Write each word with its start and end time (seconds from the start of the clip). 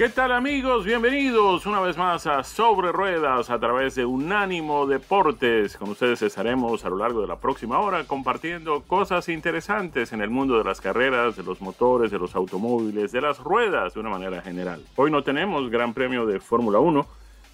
¿Qué 0.00 0.08
tal 0.08 0.32
amigos? 0.32 0.86
Bienvenidos 0.86 1.66
una 1.66 1.78
vez 1.78 1.98
más 1.98 2.26
a 2.26 2.42
Sobre 2.42 2.90
Ruedas 2.90 3.50
a 3.50 3.58
través 3.58 3.96
de 3.96 4.06
Unánimo 4.06 4.86
Deportes. 4.86 5.76
Con 5.76 5.90
ustedes 5.90 6.22
estaremos 6.22 6.86
a 6.86 6.88
lo 6.88 6.96
largo 6.96 7.20
de 7.20 7.26
la 7.26 7.36
próxima 7.36 7.78
hora 7.80 8.04
compartiendo 8.04 8.80
cosas 8.84 9.28
interesantes 9.28 10.14
en 10.14 10.22
el 10.22 10.30
mundo 10.30 10.56
de 10.56 10.64
las 10.64 10.80
carreras, 10.80 11.36
de 11.36 11.42
los 11.42 11.60
motores, 11.60 12.10
de 12.10 12.18
los 12.18 12.34
automóviles, 12.34 13.12
de 13.12 13.20
las 13.20 13.40
ruedas 13.40 13.92
de 13.92 14.00
una 14.00 14.08
manera 14.08 14.40
general. 14.40 14.82
Hoy 14.96 15.10
no 15.10 15.22
tenemos 15.22 15.68
Gran 15.68 15.92
Premio 15.92 16.24
de 16.24 16.40
Fórmula 16.40 16.78
1. 16.78 17.06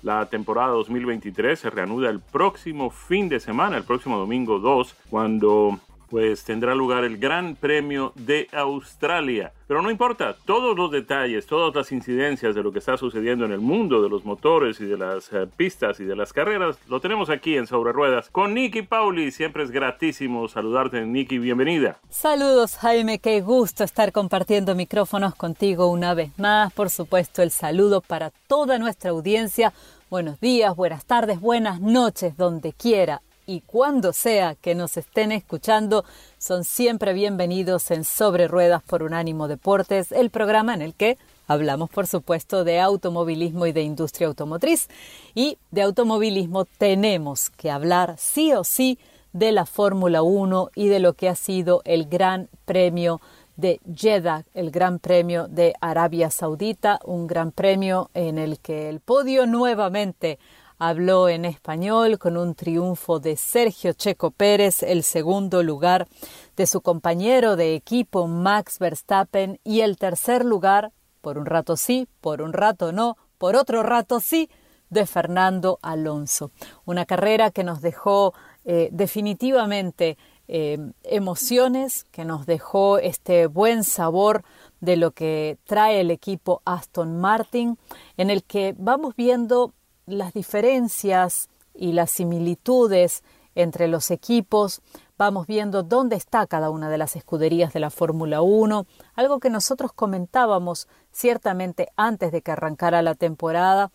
La 0.05 0.27
temporada 0.27 0.69
2023 0.69 1.58
se 1.58 1.70
reanuda 1.70 2.11
el 2.11 2.20
próximo 2.20 2.91
fin 2.91 3.28
de 3.28 3.41
semana, 3.41 3.77
el 3.77 3.83
próximo 3.83 4.19
domingo 4.19 4.61
2, 4.61 4.94
cuando 5.11 5.80
pues 6.08 6.44
tendrá 6.44 6.74
lugar 6.74 7.04
el 7.04 7.18
Gran 7.18 7.56
Premio 7.56 8.12
de 8.14 8.48
Australia. 8.52 9.52
Pero 9.66 9.82
no 9.82 9.90
importa, 9.90 10.36
todos 10.44 10.76
los 10.76 10.92
detalles, 10.92 11.46
todas 11.46 11.74
las 11.74 11.90
incidencias 11.90 12.54
de 12.54 12.62
lo 12.62 12.70
que 12.70 12.78
está 12.78 12.96
sucediendo 12.96 13.44
en 13.44 13.52
el 13.52 13.60
mundo 13.60 14.00
de 14.00 14.08
los 14.08 14.24
motores 14.24 14.80
y 14.80 14.84
de 14.84 14.96
las 14.96 15.32
eh, 15.32 15.48
pistas 15.56 15.98
y 15.98 16.04
de 16.04 16.14
las 16.14 16.32
carreras, 16.32 16.78
lo 16.86 17.00
tenemos 17.00 17.30
aquí 17.30 17.56
en 17.56 17.66
Sobre 17.66 17.92
Ruedas 17.92 18.30
con 18.30 18.54
Nicky 18.54 18.82
Pauli. 18.82 19.32
Siempre 19.32 19.64
es 19.64 19.72
gratísimo 19.72 20.46
saludarte, 20.46 21.04
Nicky, 21.04 21.38
bienvenida. 21.38 21.98
Saludos, 22.08 22.77
Jaime, 22.77 23.18
qué 23.18 23.40
gusto 23.40 23.82
estar 23.82 24.12
compartiendo 24.12 24.77
micrófonos 24.77 25.34
contigo 25.34 25.88
una 25.88 26.14
vez 26.14 26.30
más. 26.38 26.72
Por 26.72 26.88
supuesto, 26.88 27.42
el 27.42 27.50
saludo 27.50 28.00
para 28.00 28.30
toda 28.46 28.78
nuestra 28.78 29.10
audiencia. 29.10 29.72
Buenos 30.08 30.38
días, 30.38 30.77
buenas 30.77 31.04
tardes, 31.04 31.40
buenas 31.40 31.80
noches, 31.80 32.36
donde 32.36 32.72
quiera 32.72 33.22
y 33.47 33.61
cuando 33.61 34.12
sea 34.12 34.56
que 34.56 34.75
nos 34.75 34.97
estén 34.97 35.30
escuchando, 35.30 36.05
son 36.39 36.64
siempre 36.64 37.12
bienvenidos 37.12 37.91
en 37.92 38.05
Sobre 38.05 38.48
Ruedas 38.48 38.83
por 38.83 39.05
Unánimo 39.05 39.47
Deportes, 39.47 40.11
el 40.11 40.30
programa 40.30 40.75
en 40.75 40.83
el 40.83 40.94
que 40.94 41.16
hablamos, 41.47 41.89
por 41.89 42.08
supuesto, 42.08 42.64
de 42.64 42.80
automovilismo 42.80 43.67
y 43.67 43.72
de 43.72 43.83
industria 43.83 44.27
automotriz. 44.27 44.89
Y 45.34 45.58
de 45.70 45.83
automovilismo 45.83 46.64
tenemos 46.64 47.50
que 47.50 47.70
hablar 47.70 48.17
sí 48.19 48.52
o 48.52 48.64
sí 48.64 48.98
de 49.33 49.52
la 49.52 49.64
Fórmula 49.64 50.23
1 50.23 50.70
y 50.74 50.89
de 50.89 50.98
lo 50.98 51.13
que 51.13 51.28
ha 51.28 51.36
sido 51.36 51.83
el 51.84 52.07
Gran 52.07 52.48
Premio 52.64 53.20
de 53.57 53.80
Jeddah, 53.95 54.45
el 54.55 54.70
Gran 54.70 54.98
Premio 54.98 55.46
de 55.46 55.74
Arabia 55.80 56.30
Saudita, 56.30 56.98
un 57.05 57.27
gran 57.27 57.52
premio 57.52 58.11
en 58.13 58.39
el 58.39 58.58
que 58.58 58.89
el 58.89 59.01
podio 59.01 59.46
nuevamente 59.46 60.39
habló 60.79 61.29
en 61.29 61.45
español 61.45 62.19
con 62.19 62.37
un 62.37 62.55
triunfo 62.55 63.19
de 63.19 63.37
Sergio 63.37 63.92
Checo 63.92 64.31
Pérez, 64.31 64.83
el 64.83 65.03
segundo 65.03 65.63
lugar 65.63 66.07
de 66.57 66.67
su 66.67 66.81
compañero 66.81 67.57
de 67.57 67.75
equipo 67.75 68.27
Max 68.27 68.79
Verstappen 68.79 69.59
y 69.64 69.81
el 69.81 69.97
tercer 69.97 70.45
lugar, 70.45 70.92
por 71.20 71.39
un 71.39 71.47
rato 71.47 71.77
sí, 71.77 72.09
por 72.20 72.42
un 72.42 72.53
rato 72.53 72.92
no, 72.92 73.17
por 73.39 73.57
otro 73.57 73.83
rato 73.83 74.20
sí, 74.20 74.51
de 74.91 75.07
Fernando 75.07 75.79
Alonso. 75.83 76.53
Una 76.85 77.07
carrera 77.07 77.51
que 77.51 77.64
nos 77.64 77.81
dejó 77.81 78.35
eh, 78.64 78.89
definitivamente 78.93 80.17
eh, 80.48 80.79
emociones, 81.03 82.05
que 82.13 82.25
nos 82.25 82.47
dejó 82.47 82.98
este 82.98 83.48
buen 83.48 83.83
sabor 83.83 84.45
de 84.81 84.97
lo 84.97 85.11
que 85.11 85.58
trae 85.64 86.01
el 86.01 86.13
equipo 86.13 86.63
Aston 86.64 87.19
Martin, 87.19 87.79
en 88.17 88.31
el 88.31 88.45
que 88.45 88.75
vamos 88.79 89.17
viendo 89.17 89.73
las 90.06 90.33
diferencias 90.33 91.48
y 91.74 91.92
las 91.92 92.12
similitudes 92.12 93.24
entre 93.56 93.89
los 93.89 94.12
equipos, 94.12 94.80
vamos 95.18 95.48
viendo 95.48 95.83
dónde 95.83 96.14
está 96.14 96.46
cada 96.46 96.70
una 96.70 96.89
de 96.89 96.98
las 96.98 97.17
escuderías 97.17 97.72
de 97.72 97.80
la 97.80 97.90
Fórmula 97.90 98.40
1, 98.40 98.86
algo 99.14 99.40
que 99.40 99.50
nosotros 99.50 99.92
comentábamos 99.92 100.86
ciertamente 101.11 101.89
antes 101.96 102.30
de 102.30 102.40
que 102.40 102.52
arrancara 102.52 103.02
la 103.02 103.16
temporada, 103.16 103.90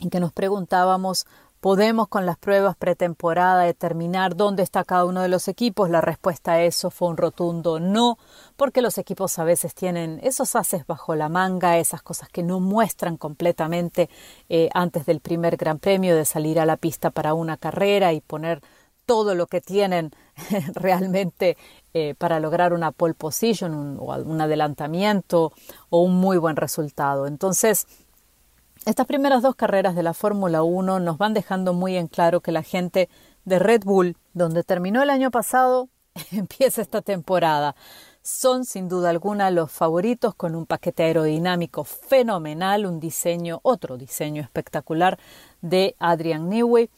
en 0.00 0.08
que 0.08 0.20
nos 0.20 0.32
preguntábamos 0.32 1.26
¿Podemos 1.66 2.06
con 2.06 2.26
las 2.26 2.38
pruebas 2.38 2.76
pretemporada 2.76 3.64
determinar 3.64 4.36
dónde 4.36 4.62
está 4.62 4.84
cada 4.84 5.04
uno 5.04 5.22
de 5.22 5.26
los 5.26 5.48
equipos? 5.48 5.90
La 5.90 6.00
respuesta 6.00 6.52
a 6.52 6.62
eso 6.62 6.90
fue 6.92 7.08
un 7.08 7.16
rotundo 7.16 7.80
no, 7.80 8.18
porque 8.54 8.82
los 8.82 8.98
equipos 8.98 9.36
a 9.40 9.42
veces 9.42 9.74
tienen 9.74 10.20
esos 10.22 10.54
haces 10.54 10.86
bajo 10.86 11.16
la 11.16 11.28
manga, 11.28 11.76
esas 11.76 12.02
cosas 12.02 12.28
que 12.28 12.44
no 12.44 12.60
muestran 12.60 13.16
completamente 13.16 14.08
eh, 14.48 14.68
antes 14.74 15.06
del 15.06 15.18
primer 15.18 15.56
Gran 15.56 15.80
Premio 15.80 16.14
de 16.14 16.24
salir 16.24 16.60
a 16.60 16.66
la 16.66 16.76
pista 16.76 17.10
para 17.10 17.34
una 17.34 17.56
carrera 17.56 18.12
y 18.12 18.20
poner 18.20 18.62
todo 19.04 19.34
lo 19.34 19.48
que 19.48 19.60
tienen 19.60 20.12
realmente 20.74 21.56
eh, 21.94 22.14
para 22.16 22.38
lograr 22.38 22.74
una 22.74 22.92
pole 22.92 23.14
position 23.14 23.96
o 23.98 24.14
un 24.14 24.40
adelantamiento 24.40 25.52
o 25.90 26.02
un 26.02 26.14
muy 26.14 26.36
buen 26.38 26.54
resultado. 26.54 27.26
Entonces, 27.26 27.88
estas 28.86 29.06
primeras 29.06 29.42
dos 29.42 29.56
carreras 29.56 29.96
de 29.96 30.04
la 30.04 30.14
Fórmula 30.14 30.62
1 30.62 31.00
nos 31.00 31.18
van 31.18 31.34
dejando 31.34 31.74
muy 31.74 31.96
en 31.96 32.06
claro 32.06 32.40
que 32.40 32.52
la 32.52 32.62
gente 32.62 33.08
de 33.44 33.58
Red 33.58 33.82
Bull, 33.84 34.16
donde 34.32 34.62
terminó 34.62 35.02
el 35.02 35.10
año 35.10 35.32
pasado, 35.32 35.88
empieza 36.30 36.82
esta 36.82 37.02
temporada. 37.02 37.74
Son 38.22 38.64
sin 38.64 38.88
duda 38.88 39.10
alguna 39.10 39.50
los 39.50 39.72
favoritos 39.72 40.36
con 40.36 40.54
un 40.54 40.66
paquete 40.66 41.02
aerodinámico 41.02 41.82
fenomenal, 41.82 42.86
un 42.86 43.00
diseño, 43.00 43.58
otro 43.62 43.96
diseño 43.96 44.40
espectacular 44.40 45.18
de 45.62 45.96
Adrian 45.98 46.48
Newey 46.48 46.88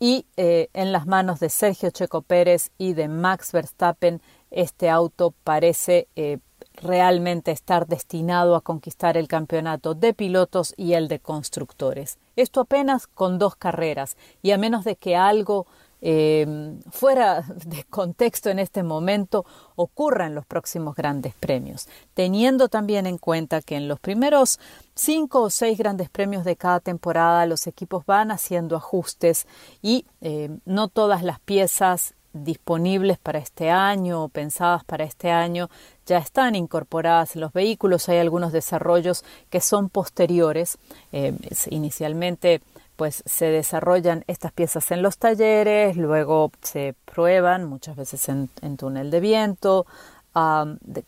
y 0.00 0.26
eh, 0.36 0.68
en 0.74 0.90
las 0.90 1.06
manos 1.06 1.38
de 1.38 1.48
Sergio 1.48 1.90
Checo 1.90 2.22
Pérez 2.22 2.72
y 2.76 2.94
de 2.94 3.06
Max 3.06 3.52
Verstappen 3.52 4.20
este 4.50 4.90
auto 4.90 5.32
parece 5.44 6.08
eh, 6.16 6.38
realmente 6.82 7.50
estar 7.50 7.86
destinado 7.86 8.56
a 8.56 8.60
conquistar 8.60 9.16
el 9.16 9.28
campeonato 9.28 9.94
de 9.94 10.14
pilotos 10.14 10.74
y 10.76 10.92
el 10.92 11.08
de 11.08 11.20
constructores. 11.20 12.18
Esto 12.36 12.60
apenas 12.60 13.06
con 13.06 13.38
dos 13.38 13.56
carreras 13.56 14.16
y 14.42 14.50
a 14.50 14.58
menos 14.58 14.84
de 14.84 14.96
que 14.96 15.16
algo 15.16 15.66
em, 16.02 16.80
fuera 16.90 17.42
de 17.66 17.84
contexto 17.84 18.50
en 18.50 18.58
este 18.58 18.82
momento 18.82 19.46
ocurra 19.74 20.26
en 20.26 20.34
los 20.34 20.44
próximos 20.44 20.94
grandes 20.94 21.34
premios, 21.34 21.88
teniendo 22.14 22.68
también 22.68 23.06
en 23.06 23.16
cuenta 23.18 23.62
que 23.62 23.76
en 23.76 23.88
los 23.88 23.98
primeros 23.98 24.60
cinco 24.94 25.42
o 25.42 25.50
seis 25.50 25.78
grandes 25.78 26.10
premios 26.10 26.44
de 26.44 26.56
cada 26.56 26.80
temporada 26.80 27.46
los 27.46 27.66
equipos 27.66 28.04
van 28.04 28.30
haciendo 28.30 28.76
ajustes 28.76 29.46
y 29.80 30.04
em, 30.20 30.60
no 30.66 30.88
todas 30.88 31.22
las 31.22 31.40
piezas 31.40 32.15
disponibles 32.44 33.18
para 33.18 33.38
este 33.38 33.70
año 33.70 34.24
o 34.24 34.28
pensadas 34.28 34.84
para 34.84 35.04
este 35.04 35.30
año 35.30 35.68
ya 36.06 36.18
están 36.18 36.54
incorporadas 36.54 37.34
en 37.34 37.40
los 37.40 37.52
vehículos. 37.52 38.08
Hay 38.08 38.18
algunos 38.18 38.52
desarrollos 38.52 39.24
que 39.50 39.60
son 39.60 39.88
posteriores. 39.88 40.78
Eh, 41.12 41.34
inicialmente 41.70 42.60
pues 42.96 43.22
se 43.26 43.46
desarrollan 43.46 44.24
estas 44.26 44.52
piezas 44.52 44.90
en 44.90 45.02
los 45.02 45.18
talleres, 45.18 45.96
luego 45.96 46.50
se 46.62 46.94
prueban 47.04 47.66
muchas 47.66 47.94
veces 47.94 48.28
en, 48.28 48.48
túnel 48.78 49.10
de 49.10 49.20
viento, 49.20 49.86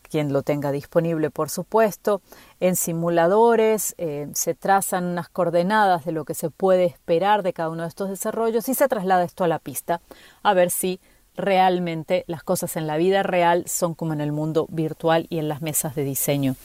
quien 0.03 0.33
lo 0.33 0.41
tenga 0.43 0.71
disponible 0.71 1.29
por 1.31 1.49
supuesto, 1.49 2.21
en 2.59 2.75
simuladores, 2.75 3.95
eh, 3.97 4.27
se 4.33 4.55
trazan 4.55 5.05
unas 5.05 5.29
coordenadas 5.29 6.05
de 6.05 6.11
lo 6.11 6.25
que 6.25 6.33
se 6.33 6.49
puede 6.49 6.85
esperar 6.85 7.43
de 7.43 7.53
cada 7.53 7.69
uno 7.69 7.83
de 7.83 7.89
estos 7.89 8.09
desarrollos 8.09 8.69
y 8.69 8.75
se 8.75 8.87
traslada 8.87 9.23
esto 9.23 9.43
a 9.43 9.47
la 9.47 9.59
pista 9.59 10.01
a 10.43 10.53
ver 10.53 10.71
si 10.71 10.99
realmente 11.39 12.23
las 12.27 12.43
cosas 12.43 12.75
en 12.75 12.85
la 12.85 12.97
vida 12.97 13.23
real 13.23 13.63
son 13.67 13.95
como 13.95 14.13
en 14.13 14.21
el 14.21 14.31
mundo 14.31 14.67
virtual 14.69 15.25
y 15.29 15.39
en 15.39 15.47
las 15.47 15.61
mesas 15.61 15.95
de 15.95 16.03
diseño. 16.03 16.55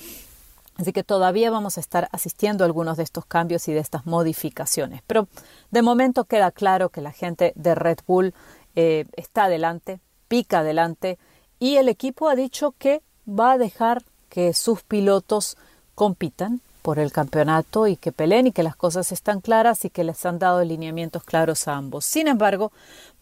Así 0.76 0.93
que 0.93 1.05
todavía 1.05 1.50
vamos 1.50 1.76
a 1.76 1.81
estar 1.81 2.09
asistiendo 2.12 2.65
a 2.65 2.67
algunos 2.67 2.97
de 2.97 3.05
estos 3.05 3.25
cambios 3.25 3.69
y 3.69 3.73
de 3.73 3.79
estas 3.79 4.06
modificaciones. 4.06 5.03
Pero 5.06 5.29
de 5.71 5.82
momento 5.82 6.25
queda 6.25 6.50
claro 6.50 6.88
que 6.88 7.00
la 7.00 7.12
gente 7.12 7.53
de 7.55 7.75
Red 7.75 7.99
Bull 8.06 8.35
eh, 8.75 9.06
está 9.17 9.44
adelante, 9.44 10.00
pica 10.26 10.61
adelante 10.61 11.19
y 11.61 11.76
el 11.76 11.88
equipo 11.88 12.29
ha 12.29 12.35
dicho 12.35 12.75
que 12.76 13.03
va 13.29 13.53
a 13.53 13.59
dejar 13.59 14.03
que 14.29 14.53
sus 14.53 14.82
pilotos 14.82 15.56
compitan 15.94 16.61
por 16.84 16.98
el 16.98 17.12
campeonato 17.12 17.86
y 17.86 17.96
que 17.96 18.12
peleen 18.12 18.48
y 18.48 18.52
que 18.52 18.62
las 18.62 18.76
cosas 18.76 19.10
están 19.10 19.40
claras 19.40 19.86
y 19.86 19.88
que 19.88 20.04
les 20.04 20.26
han 20.26 20.38
dado 20.38 20.62
lineamientos 20.62 21.25
claros 21.25 21.66
a 21.66 21.76
ambos. 21.76 22.04
Sin 22.04 22.28
embargo, 22.28 22.72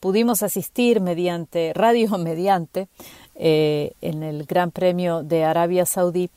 pudimos 0.00 0.42
asistir 0.42 1.00
mediante 1.00 1.72
radio 1.72 2.18
mediante 2.18 2.88
eh, 3.36 3.92
en 4.00 4.24
el 4.24 4.46
Gran 4.46 4.72
Premio 4.72 5.22
de 5.22 5.44
Arabia 5.44 5.86
Saudí 5.86 6.28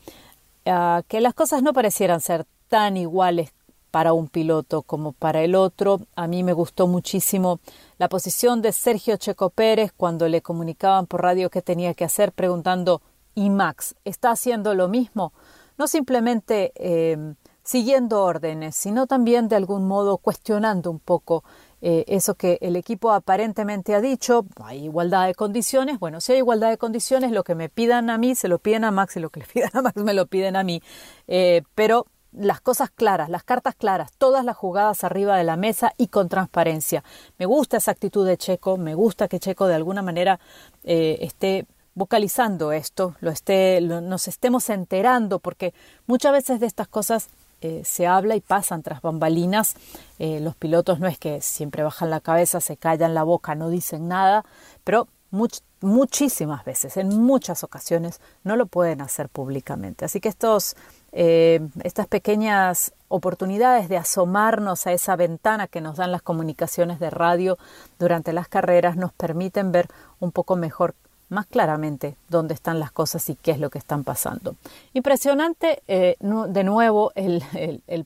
a 0.66 1.02
que 1.08 1.20
las 1.20 1.34
cosas 1.34 1.64
no 1.64 1.72
parecieran 1.72 2.20
ser 2.20 2.46
tan 2.68 2.96
iguales 2.96 3.50
para 3.90 4.12
un 4.12 4.28
piloto 4.28 4.82
como 4.82 5.10
para 5.10 5.42
el 5.42 5.56
otro. 5.56 6.02
A 6.14 6.28
mí 6.28 6.44
me 6.44 6.52
gustó 6.52 6.86
muchísimo 6.86 7.58
la 7.98 8.08
posición 8.08 8.62
de 8.62 8.70
Sergio 8.70 9.16
Checo 9.16 9.50
Pérez 9.50 9.90
cuando 9.96 10.28
le 10.28 10.42
comunicaban 10.42 11.08
por 11.08 11.22
radio 11.22 11.50
qué 11.50 11.60
tenía 11.60 11.92
que 11.94 12.04
hacer, 12.04 12.30
preguntando 12.30 13.02
¿y 13.34 13.50
Max 13.50 13.96
está 14.04 14.30
haciendo 14.30 14.74
lo 14.74 14.86
mismo? 14.86 15.32
No 15.78 15.86
simplemente 15.86 16.72
eh, 16.76 17.34
siguiendo 17.66 18.22
órdenes, 18.22 18.76
sino 18.76 19.06
también 19.06 19.48
de 19.48 19.56
algún 19.56 19.88
modo 19.88 20.18
cuestionando 20.18 20.90
un 20.90 21.00
poco 21.00 21.42
eh, 21.82 22.04
eso 22.06 22.36
que 22.36 22.58
el 22.62 22.76
equipo 22.76 23.10
aparentemente 23.10 23.94
ha 23.94 24.00
dicho, 24.00 24.46
hay 24.62 24.84
igualdad 24.84 25.26
de 25.26 25.34
condiciones, 25.34 25.98
bueno, 25.98 26.20
si 26.20 26.32
hay 26.32 26.38
igualdad 26.38 26.70
de 26.70 26.78
condiciones, 26.78 27.32
lo 27.32 27.42
que 27.44 27.54
me 27.56 27.68
pidan 27.68 28.08
a 28.08 28.18
mí 28.18 28.34
se 28.36 28.48
lo 28.48 28.60
piden 28.60 28.84
a 28.84 28.92
Max 28.92 29.16
y 29.16 29.20
lo 29.20 29.30
que 29.30 29.40
le 29.40 29.46
pidan 29.52 29.70
a 29.74 29.82
Max 29.82 29.96
me 29.96 30.14
lo 30.14 30.26
piden 30.26 30.54
a 30.54 30.62
mí, 30.62 30.80
eh, 31.26 31.62
pero 31.74 32.06
las 32.32 32.60
cosas 32.60 32.90
claras, 32.90 33.28
las 33.28 33.42
cartas 33.42 33.74
claras, 33.74 34.12
todas 34.16 34.44
las 34.44 34.56
jugadas 34.56 35.04
arriba 35.04 35.36
de 35.36 35.44
la 35.44 35.56
mesa 35.56 35.92
y 35.96 36.08
con 36.08 36.28
transparencia. 36.28 37.02
Me 37.38 37.46
gusta 37.46 37.78
esa 37.78 37.90
actitud 37.90 38.26
de 38.26 38.36
Checo, 38.36 38.76
me 38.76 38.94
gusta 38.94 39.26
que 39.26 39.40
Checo 39.40 39.66
de 39.66 39.74
alguna 39.74 40.02
manera 40.02 40.38
eh, 40.84 41.18
esté 41.20 41.66
vocalizando 41.96 42.72
esto, 42.72 43.16
lo 43.20 43.30
esté, 43.30 43.80
nos 43.80 44.28
estemos 44.28 44.68
enterando, 44.70 45.40
porque 45.40 45.74
muchas 46.06 46.30
veces 46.30 46.60
de 46.60 46.66
estas 46.66 46.86
cosas 46.86 47.28
eh, 47.62 47.82
se 47.84 48.06
habla 48.06 48.36
y 48.36 48.40
pasan 48.40 48.82
tras 48.82 49.00
bambalinas. 49.00 49.74
Eh, 50.18 50.40
los 50.40 50.54
pilotos 50.54 51.00
no 51.00 51.08
es 51.08 51.18
que 51.18 51.40
siempre 51.40 51.82
bajan 51.82 52.10
la 52.10 52.20
cabeza, 52.20 52.60
se 52.60 52.76
callan 52.76 53.14
la 53.14 53.22
boca, 53.22 53.54
no 53.54 53.70
dicen 53.70 54.08
nada, 54.08 54.44
pero 54.84 55.08
muchísimas 55.80 56.64
veces, 56.66 56.98
en 56.98 57.08
muchas 57.08 57.64
ocasiones, 57.64 58.20
no 58.44 58.56
lo 58.56 58.66
pueden 58.66 59.00
hacer 59.00 59.30
públicamente. 59.30 60.04
Así 60.04 60.20
que 60.20 60.28
estos, 60.28 60.76
eh, 61.12 61.66
estas 61.82 62.06
pequeñas 62.06 62.92
oportunidades 63.08 63.88
de 63.88 63.96
asomarnos 63.96 64.86
a 64.86 64.92
esa 64.92 65.16
ventana 65.16 65.66
que 65.66 65.80
nos 65.80 65.96
dan 65.96 66.12
las 66.12 66.22
comunicaciones 66.22 67.00
de 67.00 67.08
radio 67.08 67.56
durante 67.98 68.34
las 68.34 68.48
carreras 68.48 68.96
nos 68.96 69.14
permiten 69.14 69.72
ver 69.72 69.88
un 70.20 70.30
poco 70.30 70.56
mejor 70.56 70.94
más 71.28 71.46
claramente 71.46 72.16
dónde 72.28 72.54
están 72.54 72.78
las 72.78 72.92
cosas 72.92 73.28
y 73.30 73.34
qué 73.34 73.50
es 73.50 73.60
lo 73.60 73.70
que 73.70 73.78
están 73.78 74.04
pasando. 74.04 74.56
Impresionante, 74.94 75.82
eh, 75.88 76.16
de 76.20 76.64
nuevo, 76.64 77.12
el, 77.14 77.42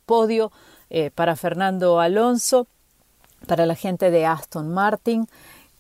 podio 0.05 0.53
eh, 0.89 1.11
para 1.15 1.37
Fernando 1.37 2.01
Alonso, 2.01 2.67
para 3.47 3.67
la 3.67 3.75
gente 3.75 4.11
de 4.11 4.27
Aston 4.27 4.73
Martin, 4.73 5.29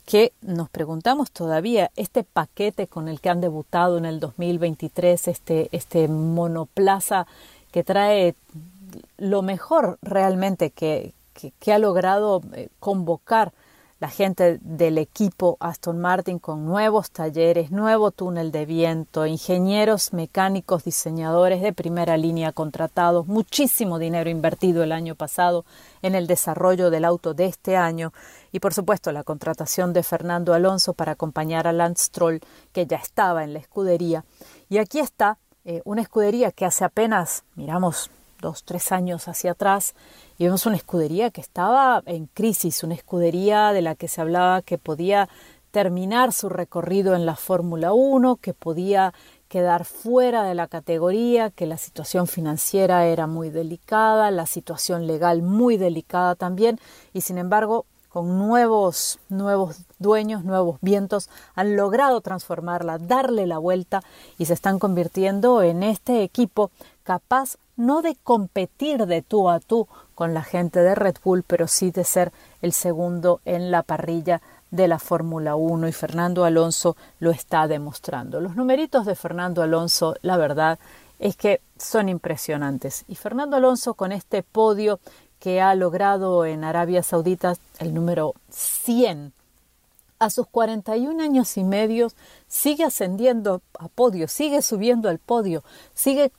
que 0.07 0.33
nos 0.43 0.69
preguntamos 0.69 1.31
todavía, 1.31 1.91
este 1.95 2.25
paquete 2.25 2.89
con 2.89 3.09
el 3.09 3.21
que 3.21 3.31
han 3.31 3.41
debutado 3.41 3.97
en 3.97 4.05
el 4.05 4.19
2023, 4.19 5.29
este, 5.29 5.69
este 5.73 6.09
monoplaza 6.09 7.27
que 7.71 7.85
trae 7.85 8.35
lo 9.19 9.43
mejor 9.43 9.99
realmente 10.03 10.71
que, 10.71 11.15
que 11.59 11.73
ha 11.73 11.79
logrado 11.79 12.43
eh, 12.55 12.69
convocar 12.81 13.53
la 14.01 14.09
gente 14.09 14.59
del 14.63 14.97
equipo 14.97 15.59
Aston 15.61 15.99
Martin 16.01 16.39
con 16.39 16.65
nuevos 16.65 17.11
talleres, 17.11 17.71
nuevo 17.71 18.11
túnel 18.11 18.51
de 18.51 18.65
viento, 18.65 19.27
ingenieros 19.27 20.15
mecánicos, 20.15 20.85
diseñadores 20.85 21.61
de 21.61 21.75
primera 21.75 22.17
línea 22.17 22.53
contratados, 22.53 23.27
muchísimo 23.27 23.99
dinero 23.99 24.31
invertido 24.31 24.83
el 24.83 24.93
año 24.93 25.17
pasado 25.17 25.67
en 26.01 26.15
el 26.15 26.27
desarrollo 26.27 26.89
del 26.89 27.05
auto 27.05 27.35
de 27.35 27.45
este 27.45 27.77
año 27.77 28.15
y 28.53 28.61
por 28.61 28.73
supuesto 28.73 29.13
la 29.13 29.23
contratación 29.23 29.93
de 29.93 30.03
Fernando 30.03 30.55
Alonso 30.55 30.95
para 30.95 31.13
acompañar 31.13 31.67
a 31.67 31.73
Lance 31.75 32.07
Stroll 32.07 32.41
que 32.73 32.87
ya 32.87 32.97
estaba 32.97 33.45
en 33.45 33.53
la 33.53 33.59
escudería. 33.59 34.25
Y 34.71 34.79
aquí 34.79 34.99
está 34.99 35.37
eh, 35.67 35.83
una 35.85 36.01
escudería 36.01 36.53
que 36.53 36.65
hace 36.65 36.85
apenas, 36.85 37.45
miramos, 37.55 38.11
dos, 38.41 38.65
tres 38.65 38.93
años 38.93 39.29
hacia 39.29 39.53
atrás, 39.53 39.95
y 40.41 40.45
vemos 40.45 40.65
una 40.65 40.77
escudería 40.77 41.31
que 41.31 41.43
estaba 41.43 42.03
en 42.07 42.25
crisis, 42.25 42.83
una 42.83 42.95
escudería 42.95 43.75
de 43.75 43.83
la 43.83 43.95
que 43.95 44.09
se 44.09 44.23
hablaba 44.23 44.63
que 44.63 44.79
podía 44.79 45.29
terminar 45.71 46.33
su 46.33 46.49
recorrido 46.49 47.15
en 47.15 47.27
la 47.27 47.37
Fórmula 47.37 47.93
1, 47.93 48.37
que 48.37 48.55
podía 48.55 49.13
quedar 49.49 49.85
fuera 49.85 50.45
de 50.45 50.55
la 50.55 50.67
categoría, 50.67 51.51
que 51.51 51.67
la 51.67 51.77
situación 51.77 52.27
financiera 52.27 53.05
era 53.05 53.27
muy 53.27 53.51
delicada, 53.51 54.31
la 54.31 54.47
situación 54.47 55.07
legal 55.07 55.43
muy 55.43 55.77
delicada 55.77 56.35
también, 56.37 56.81
y 57.13 57.21
sin 57.21 57.37
embargo, 57.37 57.85
con 58.09 58.39
nuevos, 58.39 59.19
nuevos 59.29 59.83
dueños, 59.99 60.43
nuevos 60.43 60.79
vientos, 60.81 61.29
han 61.55 61.77
logrado 61.77 62.23
transformarla, 62.23 62.97
darle 62.97 63.47
la 63.47 63.59
vuelta 63.59 64.03
y 64.39 64.47
se 64.47 64.55
están 64.55 64.79
convirtiendo 64.79 65.63
en 65.63 65.83
este 65.83 66.23
equipo 66.23 66.71
capaz 67.03 67.59
no 67.77 68.03
de 68.03 68.15
competir 68.15 69.07
de 69.07 69.23
tú 69.23 69.49
a 69.49 69.59
tú 69.59 69.89
con 70.21 70.35
la 70.35 70.43
gente 70.43 70.81
de 70.81 70.95
Red 70.95 71.17
Bull, 71.25 71.45
pero 71.45 71.67
sí 71.67 71.93
de 71.93 72.05
ser 72.05 72.31
el 72.61 72.75
segundo 72.75 73.41
en 73.47 73.71
la 73.71 73.83
parrilla 73.83 74.43
de 74.71 74.87
la 74.87 74.99
Fórmula 74.99 75.57
1 75.57 75.89
y 75.89 75.93
Fernando 75.93 76.45
Alonso 76.45 76.95
lo 77.21 77.31
está 77.31 77.67
demostrando. 77.67 78.39
Los 78.39 78.55
numeritos 78.55 79.07
de 79.07 79.15
Fernando 79.15 79.63
Alonso, 79.63 80.15
la 80.21 80.37
verdad, 80.37 80.79
es 81.21 81.37
que 81.37 81.63
son 81.79 82.11
impresionantes. 82.11 83.07
Y 83.09 83.15
Fernando 83.15 83.57
Alonso 83.57 83.95
con 83.95 84.13
este 84.13 84.43
podio 84.43 85.01
que 85.39 85.63
ha 85.63 85.75
logrado 85.75 86.45
en 86.45 86.65
Arabia 86.65 87.03
Saudita 87.03 87.55
el 87.79 87.95
número 87.95 88.35
100 88.51 89.33
a 90.19 90.29
sus 90.29 90.47
41 90.49 91.23
años 91.23 91.57
y 91.57 91.65
medio 91.65 92.09
sigue 92.47 92.85
ascendiendo 92.85 93.63
a 93.79 93.89
podio, 93.89 94.29
sigue 94.29 94.61
subiendo 94.61 95.09
al 95.09 95.19
podio, 95.19 95.65
sigue 95.95 96.31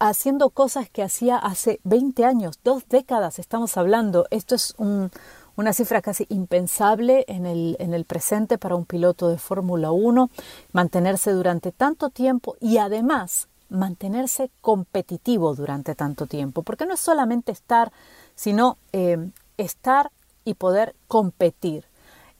haciendo 0.00 0.50
cosas 0.50 0.88
que 0.90 1.02
hacía 1.02 1.36
hace 1.36 1.80
20 1.84 2.24
años, 2.24 2.58
dos 2.64 2.88
décadas 2.88 3.38
estamos 3.38 3.76
hablando. 3.76 4.26
Esto 4.30 4.54
es 4.54 4.74
una 4.78 5.72
cifra 5.72 6.02
casi 6.02 6.26
impensable 6.28 7.24
en 7.28 7.46
el, 7.46 7.76
en 7.78 7.94
el 7.94 8.04
presente 8.04 8.58
para 8.58 8.74
un 8.74 8.84
piloto 8.84 9.28
de 9.28 9.38
Fórmula 9.38 9.92
1, 9.92 10.30
mantenerse 10.72 11.32
durante 11.32 11.72
tanto 11.72 12.10
tiempo 12.10 12.56
y 12.60 12.78
además 12.78 13.48
mantenerse 13.68 14.50
competitivo 14.60 15.54
durante 15.54 15.94
tanto 15.94 16.26
tiempo, 16.26 16.62
porque 16.62 16.86
no 16.86 16.94
es 16.94 17.00
solamente 17.00 17.52
estar, 17.52 17.92
sino 18.34 18.78
eh, 18.92 19.30
estar 19.56 20.10
y 20.44 20.54
poder 20.54 20.94
competir. 21.08 21.86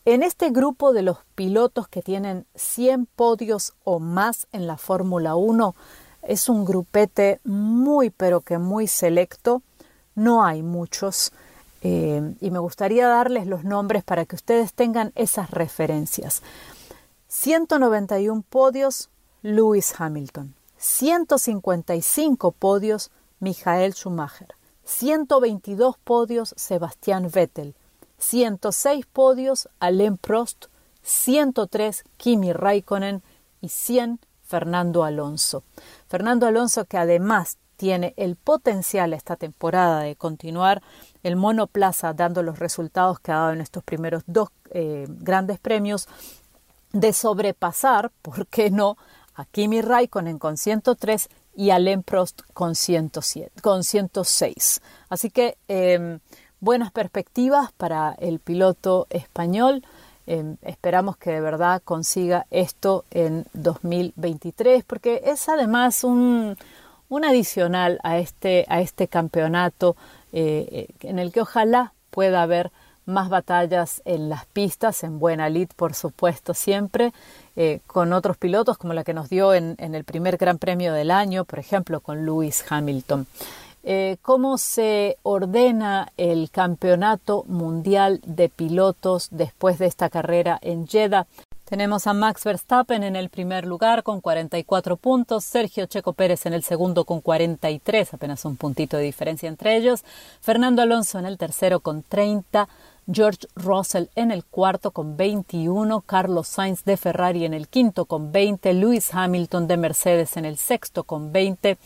En 0.07 0.23
este 0.23 0.51
grupo 0.51 0.93
de 0.93 1.03
los 1.03 1.19
pilotos 1.35 1.89
que 1.89 2.03
tienen 2.03 2.47
100 2.55 3.07
podios 3.07 3.73
o 3.85 4.01
más 4.01 4.47
en 4.53 4.67
la 4.67 4.77
Fórmula 4.77 5.35
1, 5.35 5.75
es 6.27 6.49
un 6.49 6.65
grupete 6.65 7.41
muy 7.45 8.11
pero 8.11 8.41
que 8.41 8.59
muy 8.59 8.87
selecto, 8.87 9.63
no 10.15 10.45
hay 10.45 10.63
muchos 10.63 11.33
eh, 11.83 12.35
y 12.41 12.51
me 12.51 12.59
gustaría 12.59 13.07
darles 13.07 13.47
los 13.47 13.63
nombres 13.63 14.03
para 14.05 14.25
que 14.25 14.37
ustedes 14.37 14.73
tengan 14.73 15.13
esas 15.17 15.51
referencias. 15.51 16.43
191 17.29 18.43
podios, 18.49 19.11
Lewis 19.43 19.95
Hamilton. 19.99 20.55
155 20.79 22.53
podios, 22.53 23.11
Michael 23.39 23.93
Schumacher. 23.93 24.55
122 24.85 25.97
podios, 25.99 26.55
Sebastián 26.57 27.31
Vettel. 27.31 27.75
106 28.19 29.05
podios, 29.07 29.69
Alain 29.79 30.17
Prost. 30.17 30.67
103, 31.03 32.05
Kimi 32.17 32.55
Raikkonen. 32.55 33.23
Y 33.61 33.69
100, 33.69 34.21
Fernando 34.55 35.03
Alonso. 35.03 35.65
Fernando 36.07 36.47
Alonso 36.47 36.85
que 36.85 36.97
además 36.97 37.59
tiene 37.77 38.15
el 38.17 38.37
potencial 38.37 39.13
esta 39.13 39.35
temporada 39.35 40.03
de 40.03 40.15
continuar 40.15 40.81
el 41.25 41.35
monoplaza 41.35 42.13
dando 42.13 42.41
los 42.45 42.61
resultados 42.61 43.19
que 43.19 43.33
ha 43.33 43.39
dado 43.39 43.53
en 43.53 43.61
estos 43.61 43.83
primeros 43.83 44.23
dos 44.29 44.51
eh, 44.71 45.07
grandes 45.09 45.59
premios, 45.59 46.07
de 46.93 47.13
sobrepasar, 47.13 48.13
¿por 48.23 48.47
qué 48.47 48.71
no?, 48.71 48.97
a 49.35 49.45
Kimi 49.45 49.81
Raikkonen 49.81 50.39
con 50.39 50.57
103 50.57 51.29
y 51.57 51.71
a 51.71 51.81
Len 51.81 52.05
Prost 52.05 52.43
con, 52.53 52.77
107, 52.77 53.61
con 53.61 53.83
106. 53.83 54.81
Así 55.09 55.31
que 55.31 55.59
em, 55.67 56.21
buenas 56.61 56.93
perspectivas 56.93 57.73
para 57.73 58.15
el 58.21 58.39
piloto 58.39 59.09
español. 59.11 59.83
Em, 60.27 60.57
esperamos 60.63 61.17
que 61.17 61.31
de 61.31 61.41
verdad 61.41 61.83
consiga 61.85 62.47
esto 62.51 63.05
en 63.11 63.45
2023, 63.53 64.85
porque 64.85 65.23
es 65.25 65.49
además 65.49 66.03
un, 66.05 66.57
un 67.09 67.25
adicional 67.25 68.01
a 68.03 68.19
este, 68.19 68.65
a 68.69 68.81
este 68.81 69.09
campeonato 69.09 69.97
eh, 70.33 70.89
en 71.01 71.19
el 71.19 71.31
que 71.33 71.43
ojalá 71.43 71.93
pueda 72.11 72.43
haber 72.43 72.73
más 73.07 73.29
batallas 73.29 74.03
en 74.05 74.29
las 74.29 74.47
pistas, 74.47 75.05
en 75.05 75.19
buena 75.19 75.49
lid, 75.49 75.69
por 75.77 75.95
supuesto, 75.95 76.55
siempre, 76.55 77.13
eh, 77.57 77.81
con 77.87 78.13
otros 78.13 78.37
pilotos 78.37 78.79
como 78.79 78.95
la 78.95 79.05
que 79.05 79.15
nos 79.15 79.29
dio 79.29 79.55
en, 79.55 79.77
el 79.79 80.05
primer 80.05 80.37
Gran 80.37 80.59
Premio 80.59 80.93
del 80.93 81.11
año, 81.11 81.45
por 81.45 81.59
ejemplo, 81.59 82.01
con 82.01 82.25
Lewis 82.25 82.65
Hamilton. 82.69 83.27
Eh, 83.87 84.17
¿Cómo 84.23 84.57
se 84.57 85.19
ordena 85.23 86.11
el 86.17 86.51
Campeonato 86.51 87.45
Mundial 87.47 88.23
de 88.25 88.49
Pilotos 88.49 89.29
después 89.31 89.79
de 89.79 89.85
esta 89.85 90.09
carrera 90.09 90.59
en 90.63 90.89
Jeddah? 90.89 91.27
Tenemos 91.67 92.07
a 92.07 92.15
Max 92.15 92.45
Verstappen 92.45 93.03
en 93.03 93.15
el 93.15 93.29
primer 93.29 93.67
lugar 93.67 94.03
con 94.03 94.23
44 94.23 94.97
puntos, 94.97 95.45
Sergio 95.45 95.85
Checo 95.85 96.15
Pérez 96.15 96.47
en 96.47 96.55
el 96.55 96.63
segundo 96.63 97.05
con 97.05 97.21
43, 97.21 98.15
apenas 98.15 98.47
un 98.47 98.57
puntito 98.57 98.97
de 98.97 99.03
diferencia 99.03 99.51
entre 99.51 99.77
ellos, 99.77 100.03
Fernando 100.41 100.81
Alonso 100.81 101.19
en 101.19 101.27
el 101.27 101.37
tercero 101.37 101.81
con 101.81 102.03
30, 102.03 102.69
George 103.13 103.47
Russell 103.55 104.07
en 104.15 104.31
el 104.31 104.45
cuarto 104.45 104.93
con 104.93 105.19
21, 105.19 106.01
Carlos 106.03 106.49
Sainz 106.49 106.85
de 106.85 106.97
Ferrari 106.97 107.45
en 107.45 107.53
el 107.53 107.69
quinto 107.69 108.07
con 108.07 108.33
20, 108.33 108.73
Lewis 108.73 109.13
Hamilton 109.13 109.67
de 109.67 109.77
Mercedes 109.77 110.39
en 110.39 110.47
el 110.47 110.57
sexto 110.57 111.05
con 111.05 111.33
20, 111.33 111.77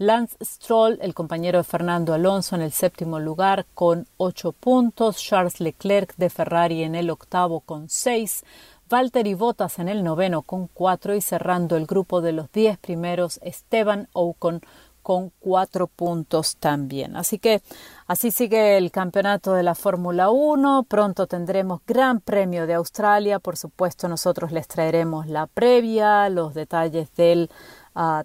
Lance 0.00 0.34
Stroll, 0.42 0.98
el 1.02 1.12
compañero 1.12 1.58
de 1.58 1.64
Fernando 1.64 2.14
Alonso, 2.14 2.56
en 2.56 2.62
el 2.62 2.72
séptimo 2.72 3.20
lugar 3.20 3.66
con 3.74 4.06
8 4.16 4.52
puntos, 4.52 5.18
Charles 5.18 5.60
Leclerc 5.60 6.16
de 6.16 6.30
Ferrari 6.30 6.84
en 6.84 6.94
el 6.94 7.10
octavo 7.10 7.60
con 7.60 7.90
6, 7.90 8.42
Valtteri 8.88 9.34
Bottas 9.34 9.78
en 9.78 9.90
el 9.90 10.02
noveno 10.02 10.40
con 10.40 10.68
cuatro 10.68 11.14
y 11.14 11.20
cerrando 11.20 11.76
el 11.76 11.84
grupo 11.84 12.22
de 12.22 12.32
los 12.32 12.50
diez 12.50 12.78
primeros 12.78 13.40
Esteban 13.42 14.08
Ocon 14.14 14.62
con 15.02 15.32
cuatro 15.38 15.86
puntos 15.86 16.56
también. 16.56 17.16
Así 17.16 17.38
que 17.38 17.60
así 18.06 18.30
sigue 18.30 18.78
el 18.78 18.90
campeonato 18.90 19.52
de 19.52 19.62
la 19.62 19.74
Fórmula 19.74 20.30
1. 20.30 20.84
Pronto 20.84 21.26
tendremos 21.26 21.80
Gran 21.86 22.20
Premio 22.20 22.66
de 22.66 22.74
Australia. 22.74 23.38
Por 23.38 23.56
supuesto, 23.56 24.08
nosotros 24.08 24.50
les 24.52 24.66
traeremos 24.66 25.26
la 25.26 25.46
previa, 25.46 26.28
los 26.28 26.54
detalles 26.54 27.14
del 27.16 27.50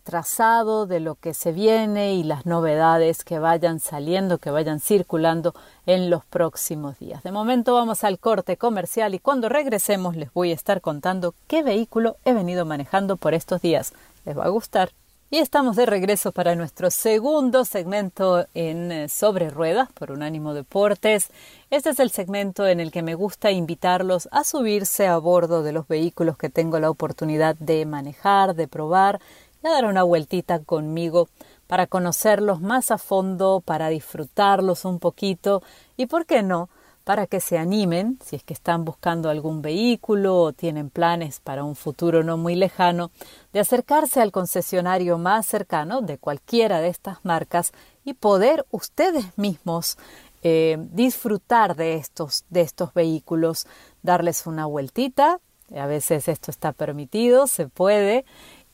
trazado 0.04 0.86
de 0.86 1.00
lo 1.02 1.16
que 1.16 1.34
se 1.34 1.52
viene 1.52 2.14
y 2.14 2.24
las 2.24 2.46
novedades 2.46 3.24
que 3.24 3.40
vayan 3.40 3.80
saliendo, 3.80 4.38
que 4.38 4.50
vayan 4.50 4.80
circulando 4.80 5.54
en 5.86 6.10
los 6.10 6.24
próximos 6.24 6.98
días. 6.98 7.24
De 7.24 7.32
momento 7.32 7.74
vamos 7.74 8.04
al 8.04 8.18
corte 8.18 8.56
comercial 8.56 9.14
y 9.16 9.20
cuando 9.20 9.50
regresemos 9.50 10.16
les 10.16 10.34
voy 10.34 10.52
a 10.52 10.56
estar 10.56 10.80
contando 10.80 11.34
qué 11.48 11.62
vehículo 11.62 12.16
he 12.24 12.34
venido 12.34 12.66
manejando 12.66 13.18
por 13.18 13.34
estos 13.34 13.62
días. 13.62 13.94
Les 14.24 14.38
va 14.38 14.46
a 14.46 14.50
gustar. 14.50 14.92
Y 15.32 15.40
estamos 15.40 15.76
de 15.76 15.88
regreso 15.88 16.32
para 16.32 16.56
nuestro 16.56 16.92
segundo 16.92 17.66
segmento 17.66 18.46
en 18.54 18.92
eh, 18.92 19.10
Sobre 19.10 19.50
Ruedas 19.50 19.92
por 19.92 20.12
Unánimo 20.12 20.54
Deportes. 20.54 21.30
Este 21.72 21.90
es 21.90 22.00
el 22.00 22.12
segmento 22.12 22.68
en 22.68 22.80
el 22.80 22.92
que 22.92 23.02
me 23.02 23.16
gusta 23.16 23.50
invitarlos 23.50 24.30
a 24.32 24.44
subirse 24.44 25.08
a 25.08 25.18
bordo 25.18 25.64
de 25.64 25.74
los 25.74 25.88
vehículos 25.88 26.38
que 26.38 26.52
tengo 26.52 26.80
la 26.80 26.92
oportunidad 26.92 27.56
de 27.56 27.86
manejar, 27.88 28.56
de 28.56 28.68
probar 28.68 29.20
a 29.66 29.72
dar 29.72 29.86
una 29.86 30.04
vueltita 30.04 30.60
conmigo 30.60 31.28
para 31.68 31.88
conocerlos 31.88 32.62
más 32.62 32.92
a 32.92 32.98
fondo, 32.98 33.62
para 33.64 33.90
disfrutarlos 33.90 34.86
un 34.86 35.00
poquito 35.00 35.62
y, 35.98 36.06
¿por 36.06 36.26
qué 36.26 36.44
no?, 36.44 36.70
para 37.06 37.28
que 37.28 37.40
se 37.40 37.60
animen, 37.60 38.18
si 38.26 38.36
es 38.36 38.44
que 38.44 38.56
están 38.56 38.84
buscando 38.84 39.30
algún 39.30 39.62
vehículo 39.62 40.42
o 40.42 40.54
tienen 40.54 40.90
planes 40.90 41.40
para 41.40 41.64
un 41.64 41.76
futuro 41.76 42.24
no 42.24 42.36
muy 42.36 42.56
lejano, 42.56 43.12
de 43.54 43.60
acercarse 43.60 44.22
al 44.22 44.32
concesionario 44.32 45.20
más 45.20 45.46
cercano 45.46 46.02
de 46.02 46.18
cualquiera 46.18 46.82
de 46.82 46.88
estas 46.88 47.24
marcas 47.24 47.74
y 48.04 48.16
poder 48.16 48.66
ustedes 48.72 49.26
mismos 49.38 49.98
eh, 50.42 50.78
disfrutar 50.92 51.76
de 51.76 51.96
estos, 51.96 52.44
de 52.50 52.62
estos 52.62 52.94
vehículos, 52.94 53.68
darles 54.02 54.48
una 54.48 54.66
vueltita. 54.66 55.40
A 55.76 55.86
veces 55.88 56.28
esto 56.28 56.50
está 56.52 56.72
permitido, 56.72 57.48
se 57.48 57.68
puede, 57.68 58.26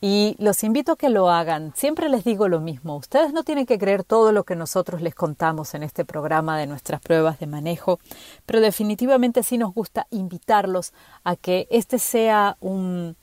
y 0.04 0.36
los 0.40 0.64
invito 0.64 0.94
a 0.94 0.98
que 0.98 1.10
lo 1.10 1.30
hagan. 1.30 1.74
Siempre 1.76 2.10
les 2.10 2.24
digo 2.24 2.48
lo 2.48 2.60
mismo. 2.60 2.98
Ustedes 2.98 3.34
no 3.34 3.44
tienen 3.44 3.68
que 3.68 3.78
creer 3.78 4.04
todo 4.04 4.32
lo 4.32 4.44
que 4.44 4.56
nosotros 4.56 5.02
les 5.02 5.14
contamos 5.14 5.76
en 5.76 5.84
este 5.84 6.04
programa 6.04 6.58
de 6.58 6.66
nuestras 6.66 7.00
pruebas 7.00 7.40
de 7.40 7.46
manejo, 7.46 8.00
pero 8.48 8.60
definitivamente 8.60 9.44
sí 9.44 9.60
nos 9.60 9.76
gusta 9.76 10.08
invitarlos 10.10 10.92
a 11.24 11.36
que 11.36 11.68
este 11.70 12.00
sea 12.00 12.58
un, 12.60 13.16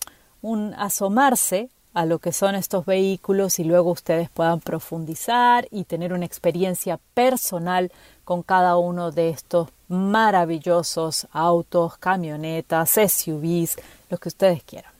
asomarse 0.76 1.68
a 1.94 2.06
lo 2.06 2.20
que 2.20 2.30
son 2.30 2.54
estos 2.54 2.86
vehículos 2.86 3.58
y 3.58 3.64
luego 3.64 3.90
ustedes 3.90 4.30
puedan 4.30 4.60
profundizar 4.60 5.66
y 5.72 5.82
tener 5.82 6.12
una 6.12 6.26
experiencia 6.26 7.00
personal 7.12 7.90
con 8.24 8.44
cada 8.44 8.76
uno 8.76 9.10
de 9.10 9.30
estos 9.30 9.68
maravillosos 9.88 11.26
autos, 11.32 11.98
camionetas, 11.98 12.90
SUVs, 12.90 13.78
lo 14.10 14.18
que 14.18 14.28
ustedes 14.28 14.62
quieran. 14.62 14.97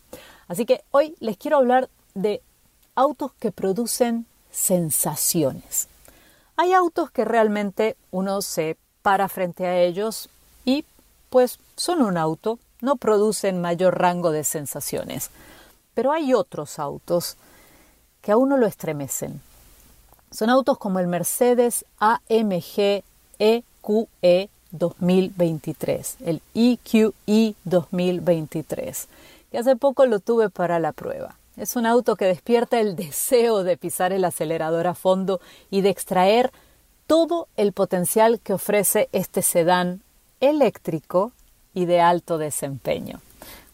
Así 0.48 0.64
que 0.64 0.82
hoy 0.90 1.14
les 1.20 1.36
quiero 1.36 1.58
hablar 1.58 1.88
de 2.14 2.42
autos 2.94 3.32
que 3.38 3.52
producen 3.52 4.26
sensaciones. 4.50 5.88
Hay 6.56 6.72
autos 6.72 7.10
que 7.10 7.24
realmente 7.24 7.96
uno 8.10 8.42
se 8.42 8.76
para 9.02 9.28
frente 9.28 9.66
a 9.66 9.78
ellos 9.78 10.28
y 10.64 10.84
pues 11.30 11.58
son 11.76 12.02
un 12.02 12.16
auto, 12.16 12.58
no 12.80 12.96
producen 12.96 13.60
mayor 13.60 13.98
rango 13.98 14.32
de 14.32 14.42
sensaciones. 14.42 15.30
Pero 15.94 16.12
hay 16.12 16.32
otros 16.32 16.78
autos 16.78 17.36
que 18.22 18.32
a 18.32 18.36
uno 18.36 18.56
lo 18.56 18.66
estremecen. 18.66 19.40
Son 20.30 20.50
autos 20.50 20.78
como 20.78 20.98
el 20.98 21.06
Mercedes 21.06 21.84
AMG 21.98 23.02
EQE 23.38 24.50
2023, 24.70 26.16
el 26.24 26.42
EQE 26.54 27.54
2023 27.64 29.08
que 29.50 29.58
hace 29.58 29.76
poco 29.76 30.06
lo 30.06 30.20
tuve 30.20 30.50
para 30.50 30.78
la 30.78 30.92
prueba. 30.92 31.36
Es 31.56 31.74
un 31.74 31.86
auto 31.86 32.16
que 32.16 32.26
despierta 32.26 32.78
el 32.80 32.94
deseo 32.94 33.64
de 33.64 33.76
pisar 33.76 34.12
el 34.12 34.24
acelerador 34.24 34.86
a 34.86 34.94
fondo 34.94 35.40
y 35.70 35.80
de 35.80 35.90
extraer 35.90 36.52
todo 37.06 37.48
el 37.56 37.72
potencial 37.72 38.38
que 38.40 38.52
ofrece 38.52 39.08
este 39.12 39.42
sedán 39.42 40.02
eléctrico 40.40 41.32
y 41.74 41.86
de 41.86 42.00
alto 42.00 42.38
desempeño. 42.38 43.20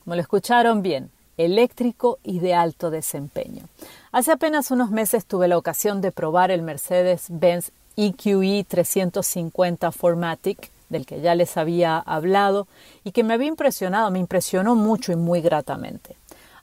Como 0.03 0.17
lo 0.17 0.23
escucharon 0.23 0.83
bien, 0.83 1.11
eléctrico 1.37 2.19
y 2.23 2.39
de 2.39 2.55
alto 2.55 2.91
desempeño. 2.91 3.65
Hace 4.13 4.33
apenas 4.33 4.71
unos 4.71 4.91
meses 4.91 5.27
tuve 5.27 5.49
la 5.49 5.59
ocasión 5.59 6.01
de 6.01 6.13
probar 6.13 6.51
el 6.51 6.63
Mercedes-Benz 6.63 7.73
EQE 7.97 8.65
350 8.69 9.93
Formatic 9.93 10.71
del 10.89 11.07
que 11.07 11.21
ya 11.21 11.35
les 11.35 11.57
había 11.57 11.99
hablado 11.99 12.67
y 13.05 13.13
que 13.13 13.25
me 13.25 13.35
había 13.35 13.49
impresionado, 13.49 14.11
me 14.11 14.19
impresionó 14.19 14.75
mucho 14.75 15.13
y 15.13 15.17
muy 15.17 15.41
gratamente. 15.41 16.17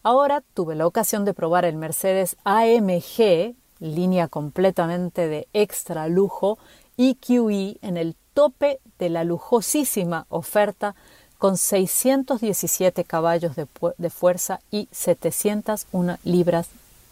Ahora 0.04 0.42
tuve 0.54 0.76
la 0.76 0.88
ocasión 0.88 1.26
de 1.26 1.34
probar 1.34 1.66
el 1.66 1.76
Mercedes 1.76 2.36
AMG, 2.44 3.56
línea 3.80 4.28
completamente 4.28 5.28
de 5.28 5.48
extra 5.54 6.08
lujo, 6.08 6.58
EQE 6.98 7.78
en 7.82 7.98
el 7.98 8.16
tope 8.34 8.80
de 9.00 9.10
la 9.10 9.24
lujosísima 9.24 10.26
oferta 10.30 10.96
con 11.38 11.58
617 11.58 13.04
caballos 13.04 13.56
de, 13.56 13.68
de, 13.98 14.10
fuerza 14.10 14.60
y 14.70 14.88
701 14.92 16.18
libras 16.24 16.68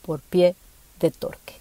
por 0.05 0.19
pie 0.21 0.55
de 0.99 1.09
torque. 1.09 1.55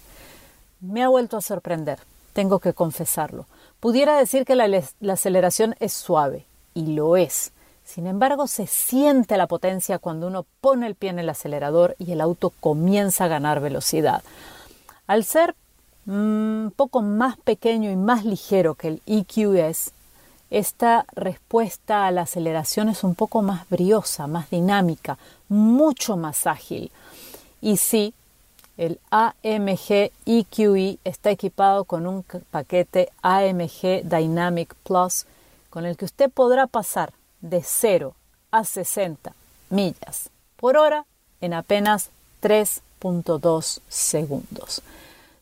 Me 0.79 1.03
ha 1.03 1.09
vuelto 1.09 1.37
a 1.37 1.41
sorprender, 1.41 1.99
tengo 2.33 2.59
que 2.59 2.73
confesarlo. 2.73 3.47
Pudiera 3.79 4.17
decir 4.17 4.45
que 4.45 4.55
la, 4.55 5.13
aceleración 5.13 5.75
es 5.79 5.93
suave, 5.93 6.45
y 6.73 6.87
lo 6.87 7.15
es. 7.15 7.51
Sin 7.85 8.07
embargo, 8.07 8.47
se 8.47 8.67
siente 8.67 9.37
la 9.37 9.47
potencia 9.47 9.99
cuando 9.99 10.27
uno 10.27 10.45
pone 10.61 10.85
el 10.85 10.95
pie 10.95 11.09
en 11.09 11.19
el 11.19 11.29
acelerador 11.29 11.95
y 11.97 12.11
el 12.11 12.21
auto 12.21 12.51
comienza 12.59 13.25
a 13.25 13.29
ganar 13.29 13.61
velocidad. 13.61 14.21
Al 15.07 15.23
ser 15.23 15.55
un 16.05 16.65
mm, 16.67 16.71
poco 16.71 17.01
más 17.01 17.37
pequeño 17.37 17.89
y 17.89 17.95
más 17.95 18.25
ligero 18.25 18.75
que 18.75 18.89
el 18.89 19.01
EQS, 19.05 19.91
esta 20.49 21.05
respuesta 21.13 22.05
a 22.05 22.11
la 22.11 22.21
aceleración 22.21 22.89
es 22.89 23.03
un 23.03 23.15
poco 23.15 23.41
más 23.41 23.67
briosa, 23.69 24.27
más 24.27 24.49
dinámica, 24.49 25.17
mucho 25.47 26.17
más 26.17 26.47
ágil. 26.47 26.91
Y 27.61 27.77
sí, 27.77 28.13
el 28.79 28.97
AMG 29.11 30.09
EQE 30.25 30.99
está 31.03 31.31
equipado 31.31 31.83
con 31.83 32.07
un 32.07 32.23
paquete 32.49 33.11
AMG 33.21 34.03
Dynamic 34.05 34.73
Plus 34.85 35.25
con 35.69 35.85
el 35.85 35.97
que 35.97 36.05
usted 36.05 36.31
podrá 36.31 36.65
pasar 36.65 37.11
de 37.41 37.61
0 37.61 38.15
a 38.51 38.63
60 38.63 39.33
millas 39.69 40.29
por 40.55 40.77
hora 40.77 41.05
en 41.41 41.53
apenas 41.53 42.09
3.2 42.41 43.81
segundos. 43.89 44.81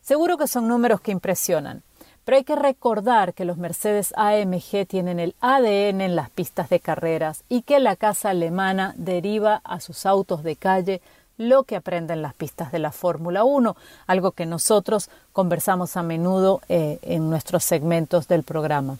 Seguro 0.02 0.36
que 0.36 0.48
son 0.48 0.66
números 0.66 1.00
que 1.00 1.12
impresionan, 1.12 1.84
pero 2.24 2.38
hay 2.38 2.44
que 2.44 2.56
recordar 2.56 3.34
que 3.34 3.44
los 3.44 3.56
Mercedes 3.56 4.12
AMG 4.16 4.84
tienen 4.88 5.20
el 5.20 5.36
ADN 5.40 6.00
en 6.00 6.16
las 6.16 6.28
pistas 6.30 6.70
de 6.70 6.80
carreras 6.80 7.44
y 7.48 7.62
que 7.62 7.78
la 7.78 7.94
casa 7.94 8.30
alemana 8.30 8.94
deriva 8.96 9.60
a 9.62 9.78
sus 9.78 10.06
autos 10.06 10.42
de 10.42 10.56
calle 10.56 11.00
lo 11.38 11.62
que 11.62 11.76
aprende 11.76 12.12
en 12.12 12.20
las 12.22 12.34
pistas 12.34 12.70
de 12.72 12.80
la 12.80 12.92
Fórmula 12.92 13.44
1, 13.44 13.76
algo 14.06 14.32
que 14.32 14.44
nosotros 14.44 15.08
conversamos 15.32 15.96
a 15.96 16.02
menudo 16.02 16.60
eh, 16.68 16.98
en 17.02 17.30
nuestros 17.30 17.64
segmentos 17.64 18.28
del 18.28 18.42
programa. 18.42 18.98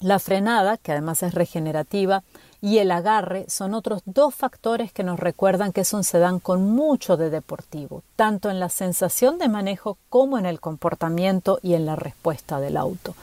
La 0.00 0.18
frenada, 0.18 0.76
que 0.76 0.92
además 0.92 1.22
es 1.22 1.34
regenerativa, 1.34 2.22
y 2.60 2.78
el 2.78 2.90
agarre 2.90 3.44
son 3.48 3.74
otros 3.74 4.02
dos 4.04 4.34
factores 4.34 4.92
que 4.92 5.04
nos 5.04 5.20
recuerdan 5.20 5.72
que 5.72 5.82
es 5.82 5.92
un 5.92 6.02
sedán 6.02 6.40
con 6.40 6.70
mucho 6.70 7.16
de 7.16 7.30
deportivo, 7.30 8.02
tanto 8.16 8.50
en 8.50 8.58
la 8.58 8.68
sensación 8.68 9.38
de 9.38 9.48
manejo 9.48 9.96
como 10.08 10.38
en 10.38 10.46
el 10.46 10.60
comportamiento 10.60 11.60
y 11.62 11.74
en 11.74 11.86
la 11.86 11.94
respuesta 11.94 12.58
del 12.58 12.76
auto. 12.76 13.14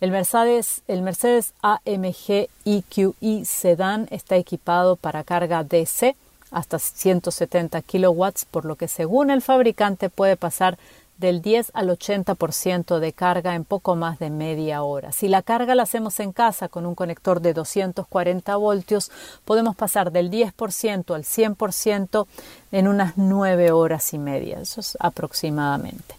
El 0.00 0.12
Mercedes, 0.12 0.82
el 0.86 1.02
Mercedes 1.02 1.54
AMG 1.62 2.48
EQE 2.64 3.44
Sedan 3.44 4.06
está 4.12 4.36
equipado 4.36 4.94
para 4.94 5.24
carga 5.24 5.64
DC 5.64 6.14
hasta 6.50 6.78
170 6.78 7.82
kilowatts, 7.82 8.44
por 8.44 8.64
lo 8.64 8.76
que 8.76 8.88
según 8.88 9.30
el 9.30 9.42
fabricante 9.42 10.10
puede 10.10 10.36
pasar 10.36 10.78
del 11.18 11.42
10 11.42 11.72
al 11.74 11.88
80% 11.90 13.00
de 13.00 13.12
carga 13.12 13.54
en 13.54 13.64
poco 13.64 13.96
más 13.96 14.18
de 14.18 14.30
media 14.30 14.82
hora. 14.82 15.12
Si 15.12 15.28
la 15.28 15.42
carga 15.42 15.74
la 15.74 15.82
hacemos 15.82 16.20
en 16.20 16.32
casa 16.32 16.68
con 16.68 16.86
un 16.86 16.94
conector 16.94 17.40
de 17.40 17.54
240 17.54 18.56
voltios, 18.56 19.10
podemos 19.44 19.74
pasar 19.74 20.12
del 20.12 20.30
10% 20.30 21.14
al 21.14 21.24
100% 21.24 22.26
en 22.70 22.88
unas 22.88 23.16
9 23.16 23.72
horas 23.72 24.14
y 24.14 24.18
media. 24.18 24.60
Eso 24.60 24.80
es 24.80 24.96
aproximadamente. 25.00 26.14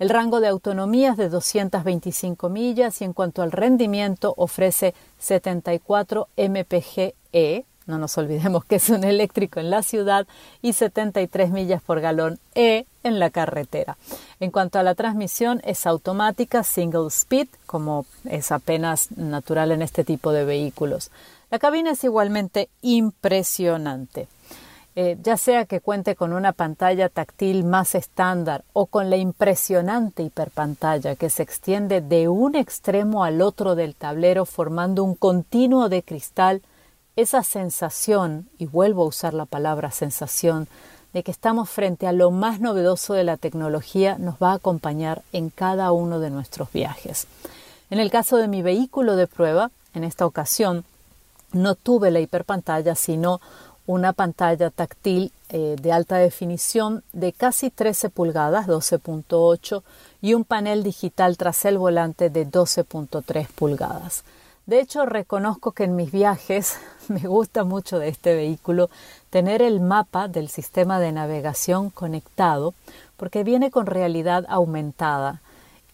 El 0.00 0.08
rango 0.08 0.40
de 0.40 0.48
autonomía 0.48 1.10
es 1.12 1.16
de 1.18 1.28
225 1.28 2.48
millas 2.48 3.00
y 3.02 3.04
en 3.04 3.12
cuanto 3.12 3.42
al 3.42 3.52
rendimiento 3.52 4.34
ofrece 4.36 4.94
74 5.18 6.26
mpg 6.36 7.14
E, 7.32 7.64
no 7.90 7.98
nos 7.98 8.16
olvidemos 8.16 8.64
que 8.64 8.76
es 8.76 8.88
un 8.88 9.04
eléctrico 9.04 9.60
en 9.60 9.68
la 9.68 9.82
ciudad, 9.82 10.26
y 10.62 10.72
73 10.72 11.50
millas 11.50 11.82
por 11.82 12.00
galón 12.00 12.38
E 12.54 12.86
en 13.02 13.18
la 13.18 13.28
carretera. 13.30 13.98
En 14.40 14.50
cuanto 14.50 14.78
a 14.78 14.82
la 14.82 14.94
transmisión, 14.94 15.60
es 15.64 15.86
automática, 15.86 16.62
single 16.62 17.08
speed, 17.08 17.48
como 17.66 18.06
es 18.24 18.52
apenas 18.52 19.10
natural 19.18 19.72
en 19.72 19.82
este 19.82 20.04
tipo 20.04 20.32
de 20.32 20.44
vehículos. 20.44 21.10
La 21.50 21.58
cabina 21.58 21.90
es 21.90 22.04
igualmente 22.04 22.68
impresionante. 22.80 24.28
Eh, 24.96 25.16
ya 25.22 25.36
sea 25.36 25.66
que 25.66 25.80
cuente 25.80 26.16
con 26.16 26.32
una 26.32 26.52
pantalla 26.52 27.08
táctil 27.08 27.64
más 27.64 27.94
estándar 27.94 28.64
o 28.72 28.86
con 28.86 29.08
la 29.08 29.16
impresionante 29.16 30.24
hiperpantalla 30.24 31.14
que 31.14 31.30
se 31.30 31.44
extiende 31.44 32.00
de 32.00 32.28
un 32.28 32.56
extremo 32.56 33.22
al 33.22 33.40
otro 33.40 33.76
del 33.76 33.94
tablero 33.94 34.44
formando 34.46 35.04
un 35.04 35.14
continuo 35.14 35.88
de 35.88 36.02
cristal, 36.02 36.62
esa 37.16 37.42
sensación, 37.42 38.48
y 38.58 38.66
vuelvo 38.66 39.02
a 39.02 39.06
usar 39.06 39.34
la 39.34 39.46
palabra 39.46 39.90
sensación, 39.90 40.68
de 41.12 41.22
que 41.22 41.30
estamos 41.30 41.68
frente 41.68 42.06
a 42.06 42.12
lo 42.12 42.30
más 42.30 42.60
novedoso 42.60 43.14
de 43.14 43.24
la 43.24 43.36
tecnología 43.36 44.16
nos 44.18 44.36
va 44.36 44.52
a 44.52 44.54
acompañar 44.54 45.22
en 45.32 45.50
cada 45.50 45.92
uno 45.92 46.20
de 46.20 46.30
nuestros 46.30 46.72
viajes. 46.72 47.26
En 47.90 47.98
el 47.98 48.10
caso 48.10 48.36
de 48.36 48.46
mi 48.46 48.62
vehículo 48.62 49.16
de 49.16 49.26
prueba, 49.26 49.70
en 49.94 50.04
esta 50.04 50.24
ocasión, 50.24 50.84
no 51.52 51.74
tuve 51.74 52.12
la 52.12 52.20
hiperpantalla, 52.20 52.94
sino 52.94 53.40
una 53.86 54.12
pantalla 54.12 54.70
táctil 54.70 55.32
eh, 55.48 55.74
de 55.80 55.92
alta 55.92 56.18
definición 56.18 57.02
de 57.12 57.32
casi 57.32 57.70
13 57.70 58.08
pulgadas, 58.10 58.68
12.8, 58.68 59.82
y 60.22 60.34
un 60.34 60.44
panel 60.44 60.84
digital 60.84 61.36
tras 61.36 61.64
el 61.64 61.76
volante 61.76 62.30
de 62.30 62.46
12.3 62.46 63.48
pulgadas. 63.48 64.22
De 64.70 64.78
hecho, 64.78 65.04
reconozco 65.04 65.72
que 65.72 65.82
en 65.82 65.96
mis 65.96 66.12
viajes 66.12 66.78
me 67.08 67.22
gusta 67.22 67.64
mucho 67.64 67.98
de 67.98 68.06
este 68.06 68.36
vehículo 68.36 68.88
tener 69.28 69.62
el 69.62 69.80
mapa 69.80 70.28
del 70.28 70.48
sistema 70.48 71.00
de 71.00 71.10
navegación 71.10 71.90
conectado 71.90 72.72
porque 73.16 73.42
viene 73.42 73.72
con 73.72 73.86
realidad 73.86 74.46
aumentada 74.48 75.40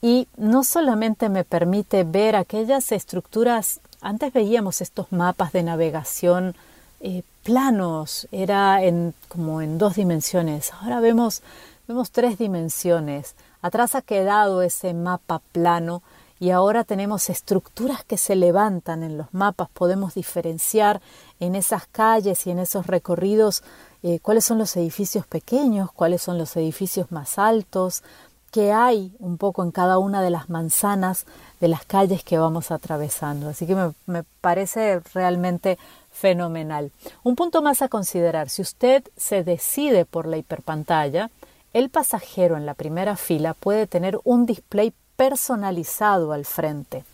y 0.02 0.28
no 0.36 0.62
solamente 0.62 1.30
me 1.30 1.42
permite 1.42 2.04
ver 2.04 2.36
aquellas 2.36 2.92
estructuras, 2.92 3.80
antes 4.02 4.30
veíamos 4.34 4.82
estos 4.82 5.10
mapas 5.10 5.52
de 5.52 5.62
navegación 5.62 6.54
eh, 7.00 7.22
planos, 7.44 8.28
era 8.30 8.82
en, 8.82 9.14
como 9.28 9.62
en 9.62 9.78
dos 9.78 9.94
dimensiones. 9.94 10.74
Ahora 10.82 11.00
vemos, 11.00 11.40
vemos 11.88 12.10
tres 12.10 12.36
dimensiones. 12.36 13.36
Atrás 13.62 13.94
ha 13.94 14.02
quedado 14.02 14.60
ese 14.60 14.92
mapa 14.92 15.40
plano 15.52 16.02
y 16.38 16.50
ahora 16.50 16.84
tenemos 16.84 17.30
estructuras 17.30 18.04
que 18.04 18.18
se 18.18 18.36
levantan 18.36 19.02
en 19.02 19.16
los 19.16 19.32
mapas. 19.32 19.68
Podemos 19.70 20.14
diferenciar 20.14 21.00
en 21.40 21.54
esas 21.54 21.86
calles 21.86 22.46
y 22.46 22.50
en 22.50 22.58
esos 22.58 22.86
recorridos 22.86 23.62
eh, 24.02 24.20
cuáles 24.20 24.44
son 24.44 24.58
los 24.58 24.76
edificios 24.76 25.26
pequeños, 25.26 25.90
cuáles 25.92 26.22
son 26.22 26.38
los 26.38 26.56
edificios 26.56 27.10
más 27.10 27.38
altos, 27.38 28.02
qué 28.50 28.72
hay 28.72 29.14
un 29.18 29.38
poco 29.38 29.62
en 29.64 29.70
cada 29.70 29.98
una 29.98 30.22
de 30.22 30.30
las 30.30 30.48
manzanas 30.50 31.26
de 31.60 31.68
las 31.68 31.84
calles 31.84 32.22
que 32.22 32.38
vamos 32.38 32.70
atravesando. 32.70 33.48
Así 33.48 33.66
que 33.66 33.74
me, 33.74 33.92
me 34.06 34.22
parece 34.40 35.00
realmente 35.14 35.78
fenomenal. 36.10 36.92
Un 37.22 37.34
punto 37.34 37.62
más 37.62 37.82
a 37.82 37.88
considerar, 37.88 38.48
si 38.48 38.62
usted 38.62 39.04
se 39.16 39.42
decide 39.42 40.04
por 40.04 40.26
la 40.26 40.36
hiperpantalla, 40.36 41.30
el 41.72 41.90
pasajero 41.90 42.56
en 42.56 42.64
la 42.64 42.74
primera 42.74 43.16
fila 43.16 43.52
puede 43.52 43.86
tener 43.86 44.18
un 44.24 44.46
display 44.46 44.94
personalizado 45.16 46.32
al 46.32 46.44
frente. 46.44 47.04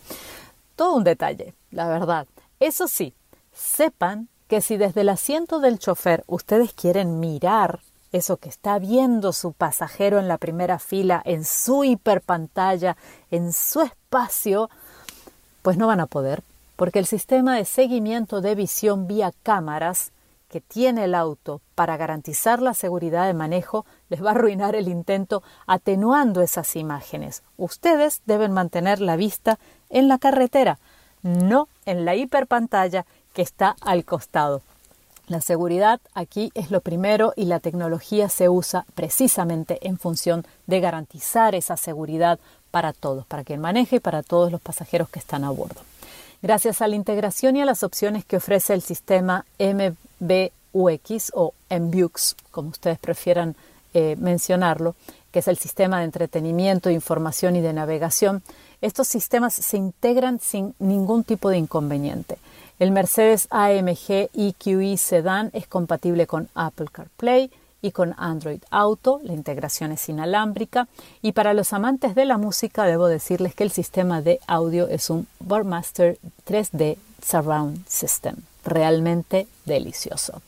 Todo 0.77 0.95
un 0.95 1.05
detalle, 1.05 1.55
la 1.71 1.89
verdad. 1.89 2.27
Eso 2.61 2.89
sí, 2.89 3.15
sepan 3.53 4.29
que 4.49 4.61
si 4.61 4.77
desde 4.77 5.03
el 5.03 5.09
asiento 5.09 5.61
del 5.61 5.79
chofer 5.79 6.25
ustedes 6.27 6.73
quieren 6.75 7.21
mirar 7.21 7.81
eso 8.13 8.37
que 8.37 8.51
está 8.51 8.79
viendo 8.79 9.33
su 9.33 9.53
pasajero 9.53 10.19
en 10.19 10.29
la 10.29 10.37
primera 10.37 10.79
fila, 10.79 11.23
en 11.25 11.45
su 11.45 11.85
hiperpantalla, 11.85 12.97
en 13.31 13.53
su 13.53 13.81
espacio, 13.81 14.69
pues 15.63 15.79
no 15.79 15.87
van 15.87 16.01
a 16.01 16.07
poder 16.07 16.43
porque 16.83 16.99
el 16.99 17.07
sistema 17.07 17.57
de 17.57 17.65
seguimiento 17.65 18.41
de 18.41 18.57
visión 18.57 19.07
vía 19.07 19.33
cámaras 19.45 20.11
que 20.53 20.61
tiene 20.61 21.05
el 21.05 21.15
auto 21.15 21.63
para 21.75 21.97
garantizar 21.97 22.61
la 22.61 22.75
seguridad 22.75 23.27
de 23.27 23.33
manejo 23.33 23.87
les 24.11 24.23
va 24.23 24.29
a 24.29 24.33
arruinar 24.33 24.77
el 24.77 24.87
intento 24.87 25.43
atenuando 25.67 26.43
esas 26.43 26.77
imágenes. 26.77 27.43
Ustedes 27.57 28.21
deben 28.27 28.53
mantener 28.53 29.01
la 29.01 29.17
vista 29.17 29.59
en 29.89 30.09
la 30.09 30.19
carretera, 30.19 30.79
no 31.23 31.69
en 31.87 32.05
la 32.05 32.17
hiperpantalla 32.17 33.07
que 33.33 33.41
está 33.41 33.77
al 33.81 34.05
costado. 34.05 34.61
La 35.27 35.41
seguridad 35.41 36.01
aquí 36.13 36.53
es 36.55 36.71
lo 36.71 36.83
primero 36.83 37.33
y 37.35 37.47
la 37.47 37.59
tecnología 37.59 38.29
se 38.29 38.51
usa 38.51 38.85
precisamente 38.95 39.79
en 39.89 39.97
función 39.97 40.45
de 40.67 40.81
garantizar 40.81 41.55
esa 41.55 41.79
seguridad 41.79 42.39
para 42.71 42.93
todos, 42.93 43.25
para 43.25 43.43
quien 43.43 43.61
maneje 43.61 43.97
y 43.97 44.01
para 44.01 44.23
todos 44.23 44.53
los 44.53 44.61
pasajeros 44.61 45.09
que 45.09 45.19
están 45.19 45.45
a 45.45 45.51
bordo. 45.51 45.81
Gracias 46.43 46.83
a 46.83 46.89
la 46.89 46.97
integración 46.97 47.55
y 47.55 47.63
a 47.63 47.65
las 47.65 47.85
opciones 47.85 48.25
que 48.25 48.39
ofrece 48.39 48.75
el 48.75 48.83
sistema 48.83 49.47
MBUX 49.61 51.31
o 51.35 51.55
MBUX, 51.71 52.35
como 52.51 52.71
ustedes 52.71 52.99
prefieran 52.99 53.55
eh, 53.95 54.17
mencionarlo, 54.19 54.97
que 55.31 55.39
es 55.39 55.47
el 55.47 55.57
sistema 55.57 56.01
de 56.01 56.07
entretenimiento, 56.07 56.91
información 56.91 57.55
y 57.55 57.61
de 57.61 57.73
navegación, 57.73 58.43
estos 58.81 59.07
sistemas 59.07 59.55
se 59.55 59.77
integran 59.77 60.41
sin 60.41 60.75
ningún 60.81 61.23
tipo 61.23 61.49
de 61.49 61.59
inconveniente. 61.59 62.39
El 62.81 62.91
Mercedes 62.91 63.47
AMG 63.51 64.29
EQE 64.35 64.97
Sedan 64.97 65.51
es 65.53 65.69
compatible 65.69 66.27
con 66.27 66.49
Apple 66.57 66.89
CarPlay, 66.91 67.53
y 67.83 67.91
con 67.91 68.15
Android 68.17 68.63
Auto. 68.71 69.21
La 69.23 69.35
integración 69.35 69.93
es 69.93 70.09
inalámbrica. 70.09 70.89
Y 71.21 71.33
para 71.33 71.53
los 71.53 71.73
amantes 71.73 72.15
de 72.15 72.25
la 72.25 72.39
música, 72.39 72.85
debo 72.85 73.09
decirles 73.09 73.55
que 73.55 73.65
el 73.65 73.73
sistema 73.73 74.23
de 74.23 74.41
audio 74.47 74.89
es 74.89 75.11
un 75.11 75.27
Burmaster 75.41 76.19
3D 76.47 76.97
Surround 77.23 77.87
System. 77.87 78.37
Realmente 78.65 79.49
delicioso. 79.67 80.41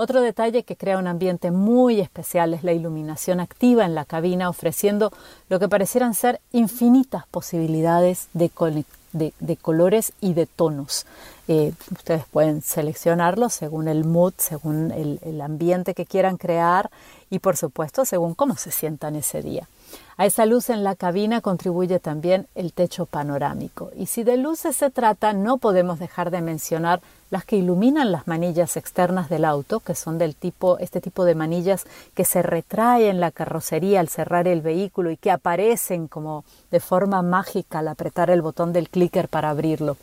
Otro 0.00 0.20
detalle 0.20 0.62
que 0.62 0.76
crea 0.76 0.96
un 0.96 1.08
ambiente 1.08 1.50
muy 1.50 2.00
especial 2.00 2.54
es 2.54 2.62
la 2.62 2.72
iluminación 2.72 3.40
activa 3.40 3.84
en 3.84 3.96
la 3.96 4.04
cabina, 4.04 4.48
ofreciendo 4.48 5.12
lo 5.48 5.58
que 5.58 5.68
parecieran 5.68 6.14
ser 6.14 6.40
infinitas 6.52 7.26
posibilidades 7.26 8.28
de, 8.32 8.48
de, 9.12 9.56
colores 9.56 10.12
y 10.20 10.34
de 10.34 10.46
tonos. 10.46 11.06
Eh, 11.48 11.72
ustedes 11.92 12.24
pueden 12.30 12.62
seleccionarlo 12.62 13.48
según 13.48 13.88
el 13.88 14.04
mood, 14.04 14.34
según 14.36 14.92
el 14.92 15.40
ambiente 15.40 15.94
que 15.94 16.06
quieran 16.06 16.36
crear 16.36 16.90
y 17.30 17.38
por 17.38 17.56
supuesto 17.56 18.04
según 18.04 18.34
cómo 18.34 18.56
se 18.56 18.70
sientan 18.70 19.16
ese 19.16 19.42
día. 19.42 19.68
A 20.16 20.26
esa 20.26 20.46
luz 20.46 20.68
en 20.70 20.82
la 20.82 20.96
cabina 20.96 21.40
contribuye 21.40 22.00
también 22.00 22.48
el 22.54 22.72
techo 22.72 23.06
panorámico. 23.06 23.90
Y 23.96 24.06
si 24.06 24.24
de 24.24 24.36
luces 24.36 24.76
se 24.76 24.90
trata, 24.90 25.32
no 25.32 25.58
podemos 25.58 25.98
dejar 25.98 26.30
de 26.30 26.42
mencionar 26.42 27.00
las 27.30 27.44
que 27.44 27.56
iluminan 27.56 28.10
las 28.12 28.26
manillas 28.26 28.76
externas 28.76 29.28
del 29.28 29.44
auto, 29.44 29.80
que 29.80 29.94
son 29.94 30.18
del 30.18 30.34
tipo, 30.34 30.78
este 30.78 31.00
tipo 31.00 31.24
de 31.24 31.34
manillas 31.34 31.84
que 32.14 32.24
se 32.24 32.42
retrae 32.42 33.08
en 33.08 33.20
la 33.20 33.30
carrocería 33.30 34.00
al 34.00 34.08
cerrar 34.08 34.48
el 34.48 34.62
vehículo 34.62 35.10
y 35.10 35.16
que 35.16 35.30
aparecen 35.30 36.08
como 36.08 36.44
de 36.70 36.80
forma 36.80 37.22
mágica 37.22 37.80
al 37.80 37.88
apretar 37.88 38.30
el 38.30 38.42
botón 38.42 38.72
del 38.72 38.88
clicker 38.88 39.28
para 39.28 39.50
abrirlo. 39.50 39.96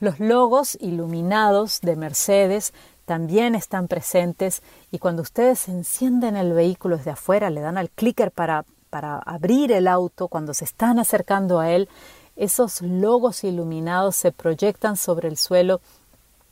Los 0.00 0.20
logos 0.20 0.76
iluminados 0.80 1.80
de 1.80 1.96
Mercedes 1.96 2.74
también 3.06 3.54
están 3.54 3.88
presentes 3.88 4.62
y 4.90 4.98
cuando 4.98 5.22
ustedes 5.22 5.68
encienden 5.68 6.36
el 6.36 6.52
vehículo 6.52 6.98
desde 6.98 7.12
afuera, 7.12 7.50
le 7.50 7.60
dan 7.60 7.78
al 7.78 7.88
clicker 7.88 8.30
para, 8.30 8.64
para 8.90 9.18
abrir 9.18 9.72
el 9.72 9.88
auto, 9.88 10.28
cuando 10.28 10.52
se 10.52 10.64
están 10.64 10.98
acercando 10.98 11.60
a 11.60 11.70
él, 11.70 11.88
esos 12.34 12.82
logos 12.82 13.44
iluminados 13.44 14.16
se 14.16 14.32
proyectan 14.32 14.96
sobre 14.96 15.28
el 15.28 15.38
suelo 15.38 15.80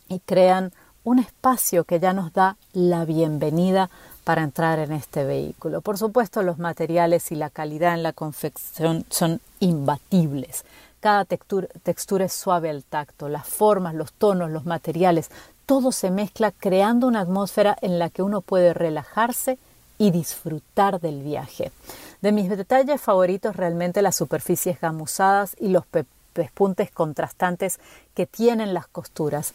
y 0.08 0.20
crean 0.20 0.72
un 1.04 1.18
espacio 1.18 1.84
que 1.84 2.00
ya 2.00 2.12
nos 2.12 2.32
da 2.32 2.56
la 2.72 3.04
bienvenida 3.04 3.90
para 4.24 4.42
entrar 4.42 4.78
en 4.78 4.92
este 4.92 5.24
vehículo. 5.24 5.82
Por 5.82 5.98
supuesto, 5.98 6.42
los 6.42 6.58
materiales 6.58 7.30
y 7.30 7.36
la 7.36 7.50
calidad 7.50 7.94
en 7.94 8.02
la 8.02 8.12
confección 8.14 9.04
son 9.10 9.40
imbatibles. 9.60 10.64
Cada 11.00 11.26
textura, 11.26 12.24
es 12.24 12.32
suave 12.32 12.70
al 12.70 12.82
tacto, 12.82 13.28
las 13.28 13.46
formas, 13.46 13.94
los 13.94 14.14
tonos, 14.14 14.50
los 14.50 14.64
materiales, 14.64 15.30
todo 15.66 15.92
se 15.92 16.10
mezcla 16.10 16.50
creando 16.50 17.06
una 17.06 17.20
atmósfera 17.20 17.76
en 17.82 17.98
la 17.98 18.08
que 18.08 18.22
uno 18.22 18.40
puede 18.40 18.72
relajarse 18.72 19.58
y 19.98 20.10
disfrutar 20.10 21.00
del 21.00 21.22
viaje. 21.22 21.72
De 22.22 22.32
mis 22.32 22.48
detalles 22.48 23.00
favoritos 23.00 23.54
realmente 23.54 24.00
las 24.00 24.16
superficies 24.16 24.80
gamuzadas 24.80 25.54
y 25.60 25.68
los 25.68 25.84
pespuntes 26.34 26.90
contrastantes 26.90 27.80
que 28.14 28.26
tienen 28.26 28.74
las 28.74 28.86
costuras. 28.86 29.54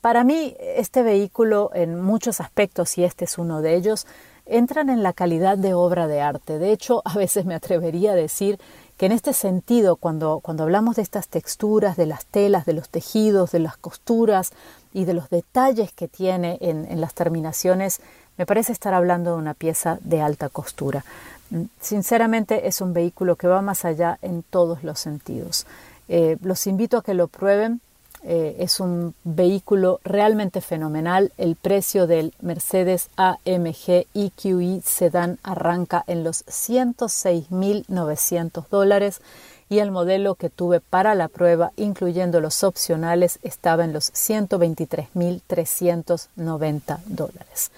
Para 0.00 0.24
mí 0.24 0.56
este 0.58 1.02
vehículo 1.02 1.70
en 1.74 2.00
muchos 2.00 2.40
aspectos, 2.40 2.96
y 2.96 3.04
este 3.04 3.26
es 3.26 3.36
uno 3.36 3.60
de 3.60 3.74
ellos, 3.74 4.06
entran 4.46 4.88
en 4.90 5.02
la 5.02 5.12
calidad 5.12 5.58
de 5.58 5.74
obra 5.74 6.06
de 6.06 6.20
arte. 6.20 6.58
De 6.58 6.72
hecho, 6.72 7.02
a 7.04 7.14
veces 7.14 7.44
me 7.44 7.54
atrevería 7.54 8.12
a 8.12 8.16
decir 8.16 8.58
que 8.96 9.06
en 9.06 9.12
este 9.12 9.32
sentido, 9.32 9.96
cuando, 9.96 10.40
cuando 10.40 10.62
hablamos 10.62 10.96
de 10.96 11.02
estas 11.02 11.28
texturas, 11.28 11.96
de 11.96 12.06
las 12.06 12.26
telas, 12.26 12.64
de 12.64 12.74
los 12.74 12.88
tejidos, 12.88 13.50
de 13.50 13.58
las 13.58 13.76
costuras 13.76 14.52
y 14.92 15.04
de 15.04 15.14
los 15.14 15.30
detalles 15.30 15.92
que 15.92 16.08
tiene 16.08 16.58
en, 16.60 16.86
en 16.90 17.00
las 17.00 17.14
terminaciones, 17.14 18.00
me 18.36 18.46
parece 18.46 18.72
estar 18.72 18.94
hablando 18.94 19.32
de 19.32 19.38
una 19.38 19.54
pieza 19.54 19.98
de 20.02 20.20
alta 20.20 20.48
costura. 20.48 21.04
Sinceramente 21.80 22.66
es 22.66 22.80
un 22.80 22.92
vehículo 22.92 23.36
que 23.36 23.46
va 23.46 23.62
más 23.62 23.84
allá 23.84 24.18
en 24.22 24.42
todos 24.42 24.82
los 24.82 24.98
sentidos. 24.98 25.66
Eh, 26.08 26.36
los 26.42 26.66
invito 26.66 26.98
a 26.98 27.02
que 27.02 27.14
lo 27.14 27.28
prueben. 27.28 27.80
Eh, 28.22 28.56
es 28.58 28.80
un 28.80 29.14
vehículo 29.24 30.00
realmente 30.02 30.60
fenomenal. 30.60 31.32
El 31.36 31.56
precio 31.56 32.06
del 32.06 32.34
Mercedes 32.40 33.08
AMG 33.16 34.06
EQE 34.14 34.80
Sedan 34.82 35.38
arranca 35.42 36.04
en 36.06 36.24
los 36.24 36.46
106.900 36.46 38.66
dólares 38.70 39.20
y 39.68 39.80
el 39.80 39.90
modelo 39.90 40.36
que 40.36 40.48
tuve 40.50 40.80
para 40.80 41.14
la 41.14 41.28
prueba, 41.28 41.72
incluyendo 41.76 42.40
los 42.40 42.64
opcionales, 42.64 43.38
estaba 43.42 43.84
en 43.84 43.92
los 43.92 44.10
123.390 44.12 46.98
dólares 47.06 47.70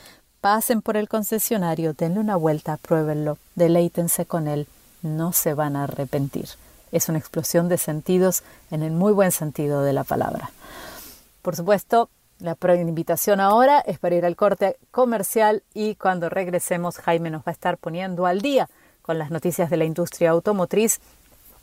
pasen 0.46 0.80
por 0.80 0.96
el 0.96 1.08
concesionario, 1.08 1.92
denle 1.92 2.20
una 2.20 2.36
vuelta, 2.36 2.76
pruébenlo, 2.76 3.36
deleítense 3.56 4.26
con 4.26 4.46
él, 4.46 4.68
no 5.02 5.32
se 5.32 5.54
van 5.54 5.74
a 5.74 5.82
arrepentir. 5.82 6.46
Es 6.92 7.08
una 7.08 7.18
explosión 7.18 7.68
de 7.68 7.78
sentidos 7.78 8.42
en 8.70 8.82
el 8.82 8.92
muy 8.92 9.12
buen 9.12 9.32
sentido 9.32 9.82
de 9.82 9.92
la 9.92 10.04
palabra. 10.04 10.50
Por 11.42 11.56
supuesto, 11.56 12.08
la 12.38 12.56
invitación 12.76 13.40
ahora 13.40 13.80
es 13.80 13.98
para 13.98 14.14
ir 14.14 14.26
al 14.26 14.36
corte 14.36 14.76
comercial 14.90 15.62
y 15.72 15.94
cuando 15.94 16.28
regresemos 16.28 16.98
Jaime 16.98 17.30
nos 17.30 17.40
va 17.42 17.46
a 17.46 17.52
estar 17.52 17.78
poniendo 17.78 18.26
al 18.26 18.40
día 18.40 18.68
con 19.02 19.18
las 19.18 19.30
noticias 19.30 19.70
de 19.70 19.76
la 19.76 19.84
industria 19.84 20.30
automotriz 20.30 21.00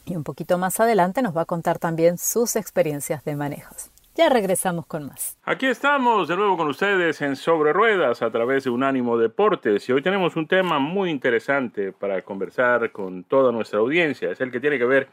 y 0.05 0.15
un 0.15 0.23
poquito 0.23 0.57
más 0.57 0.79
adelante 0.79 1.21
nos 1.21 1.36
va 1.36 1.41
a 1.41 1.45
contar 1.45 1.79
también 1.79 2.17
sus 2.17 2.55
experiencias 2.55 3.23
de 3.23 3.36
manejos. 3.36 3.89
Ya 4.15 4.30
regresamos 4.30 4.86
con 4.86 5.08
más. 5.08 5.39
Aquí 5.41 5.65
estamos 5.65 6.28
de 6.28 6.36
nuevo 6.36 6.56
con 6.56 6.67
ustedes 6.67 7.19
en 7.23 7.36
Sobre 7.36 7.73
Ruedas 7.73 8.21
a 8.21 8.30
través 8.30 8.63
de 8.63 8.69
Unánimo 8.69 9.17
Deportes 9.17 9.89
y 9.89 9.91
hoy 9.91 10.04
tenemos 10.04 10.36
un 10.36 10.47
tema 10.47 10.78
muy 10.78 11.10
interesante 11.10 11.91
para 11.91 12.21
conversar 12.21 12.91
con 12.91 13.23
toda 13.23 13.52
nuestra 13.52 13.80
audiencia. 13.80 14.30
Es 14.30 14.39
el 14.39 14.52
que 14.52 14.60
tiene 14.60 14.78
que 14.78 14.86
ver 14.86 15.10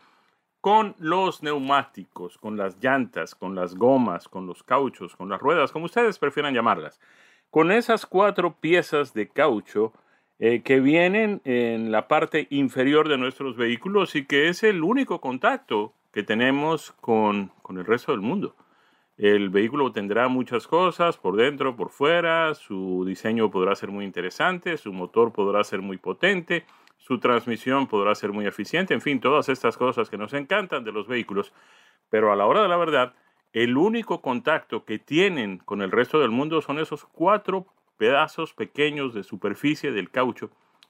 con 0.61 0.95
los 0.99 1.43
neumáticos, 1.43 2.37
con 2.37 2.59
las 2.59 2.77
llantas, 2.79 3.35
con 3.35 3.55
las 3.55 3.75
gomas, 3.75 4.29
con 4.29 4.47
los 4.47 4.63
cauchos, 4.63 5.17
con 5.17 5.31
las 5.31 5.41
ruedas, 5.41 5.73
como 5.73 5.87
ustedes 5.87 6.19
prefieran 6.19 6.53
llamarlas. 6.53 7.01
Con 7.49 7.73
esas 7.73 8.05
cuatro 8.05 8.57
piezas 8.61 9.15
de 9.15 9.29
caucho 9.31 9.95
eh, 10.39 10.61
que 10.61 10.81
vienen 10.81 11.41
en 11.45 11.91
la 11.91 12.07
parte 12.07 12.49
inferior 12.51 13.09
de 13.09 13.17
nuestros 13.17 13.57
vehículos 13.57 14.15
y 14.15 14.27
que 14.27 14.51
es 14.51 14.63
el 14.63 14.83
único 14.83 15.23
contacto 15.23 15.95
que 16.13 16.23
tenemos 16.23 16.93
con, 17.01 17.51
con 17.63 17.79
el 17.79 17.87
resto 17.87 18.13
del 18.13 18.21
mundo. 18.21 18.55
El 19.21 19.51
vehículo 19.51 19.93
tendrá 19.93 20.29
muchas 20.29 20.67
cosas 20.67 21.19
por 21.19 21.37
dentro, 21.37 21.77
por 21.77 21.91
fuera, 21.91 22.55
su 22.55 23.05
diseño 23.07 23.51
podrá 23.51 23.75
ser 23.75 23.91
muy 23.91 24.07
interesante, 24.07 24.79
su 24.79 24.95
motor 24.95 25.31
podrá 25.31 25.63
ser 25.63 25.83
muy 25.83 25.99
potente, 25.99 26.65
su 26.97 27.21
transmisión 27.21 27.87
podrá 27.87 28.15
ser 28.15 28.33
muy 28.33 28.47
eficiente, 28.47 28.95
en 28.95 29.03
fin, 29.03 29.21
todas 29.21 29.51
estas 29.51 29.77
cosas 29.77 30.09
que 30.09 30.17
nos 30.17 30.33
encantan 30.33 30.85
de 30.85 30.93
los 30.93 31.07
vehículos, 31.07 31.53
pero 32.09 32.33
a 32.33 32.37
la 32.37 32.47
hora 32.47 32.63
de 32.63 32.69
la 32.69 32.79
verdad, 32.79 33.13
el 33.53 33.77
único 33.77 34.23
contacto 34.23 34.87
que 34.87 34.99
tienen 34.99 35.59
con 35.59 35.83
el 35.83 35.91
resto 35.91 36.19
del 36.19 36.31
mundo 36.31 36.63
son 36.63 36.79
esos 36.79 37.05
cuatro 37.05 37.67
pedazos 37.99 38.55
pequeños 38.55 39.13
de 39.13 39.23
superficie 39.23 39.93
del 39.93 40.11
caucho 40.11 40.49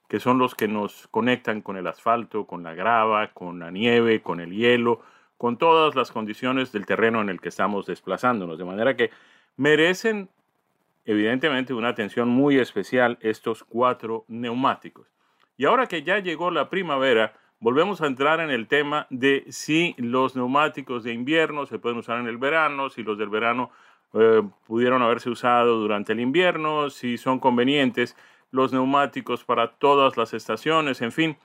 que 0.09 0.21
son 0.21 0.39
los 0.39 0.55
que 0.55 0.69
nos 0.69 1.09
conectan 1.09 1.63
con 1.63 1.77
el 1.77 1.87
asfalto, 1.89 2.45
con 2.45 2.63
la 2.63 2.75
grava, 2.75 3.33
con 3.33 3.59
la 3.59 3.73
nieve, 3.73 4.23
con 4.23 4.41
el 4.41 4.53
hielo, 4.53 5.01
con 5.41 5.57
todas 5.57 5.95
las 5.95 6.13
condiciones 6.13 6.71
del 6.71 6.85
terreno 6.85 7.23
en 7.23 7.31
el 7.31 7.41
que 7.41 7.49
estamos 7.49 7.87
desplazándonos. 7.87 8.59
De 8.59 8.67
manera 8.67 8.95
que 8.95 9.11
merecen 9.57 10.29
evidentemente 11.07 11.73
una 11.73 11.89
atención 11.89 12.29
muy 12.29 12.59
especial 12.59 13.17
estos 13.23 13.65
cuatro 13.65 14.27
neumáticos. 14.29 15.07
Y 15.57 15.65
ahora 15.65 15.87
que 15.87 16.03
ya 16.03 16.19
llegó 16.19 16.51
la 16.51 16.69
primavera, 16.69 17.33
volvemos 17.59 18.03
a 18.03 18.07
entrar 18.07 18.41
en 18.41 18.51
el 18.51 18.69
tema 18.69 19.07
de 19.09 19.47
si 19.49 19.95
los 19.97 20.37
neumáticos 20.37 21.05
de 21.05 21.15
invierno 21.15 21.65
se 21.65 21.79
pueden 21.79 21.97
usar 21.97 22.21
en 22.21 22.27
el 22.27 22.37
verano, 22.37 22.91
si 22.91 23.03
los 23.03 23.17
del 23.17 23.31
verano 23.31 23.71
eh, 24.13 24.43
pudieron 24.67 25.01
haberse 25.01 25.31
usado 25.31 25.79
durante 25.79 26.13
el 26.13 26.21
invierno, 26.21 26.91
si 26.91 27.17
son 27.17 27.39
convenientes 27.39 28.15
los 28.51 28.75
neumáticos 28.75 29.43
para 29.45 29.69
todas 29.69 30.19
las 30.19 30.35
estaciones, 30.35 31.01
en 31.01 31.13
fin. 31.13 31.39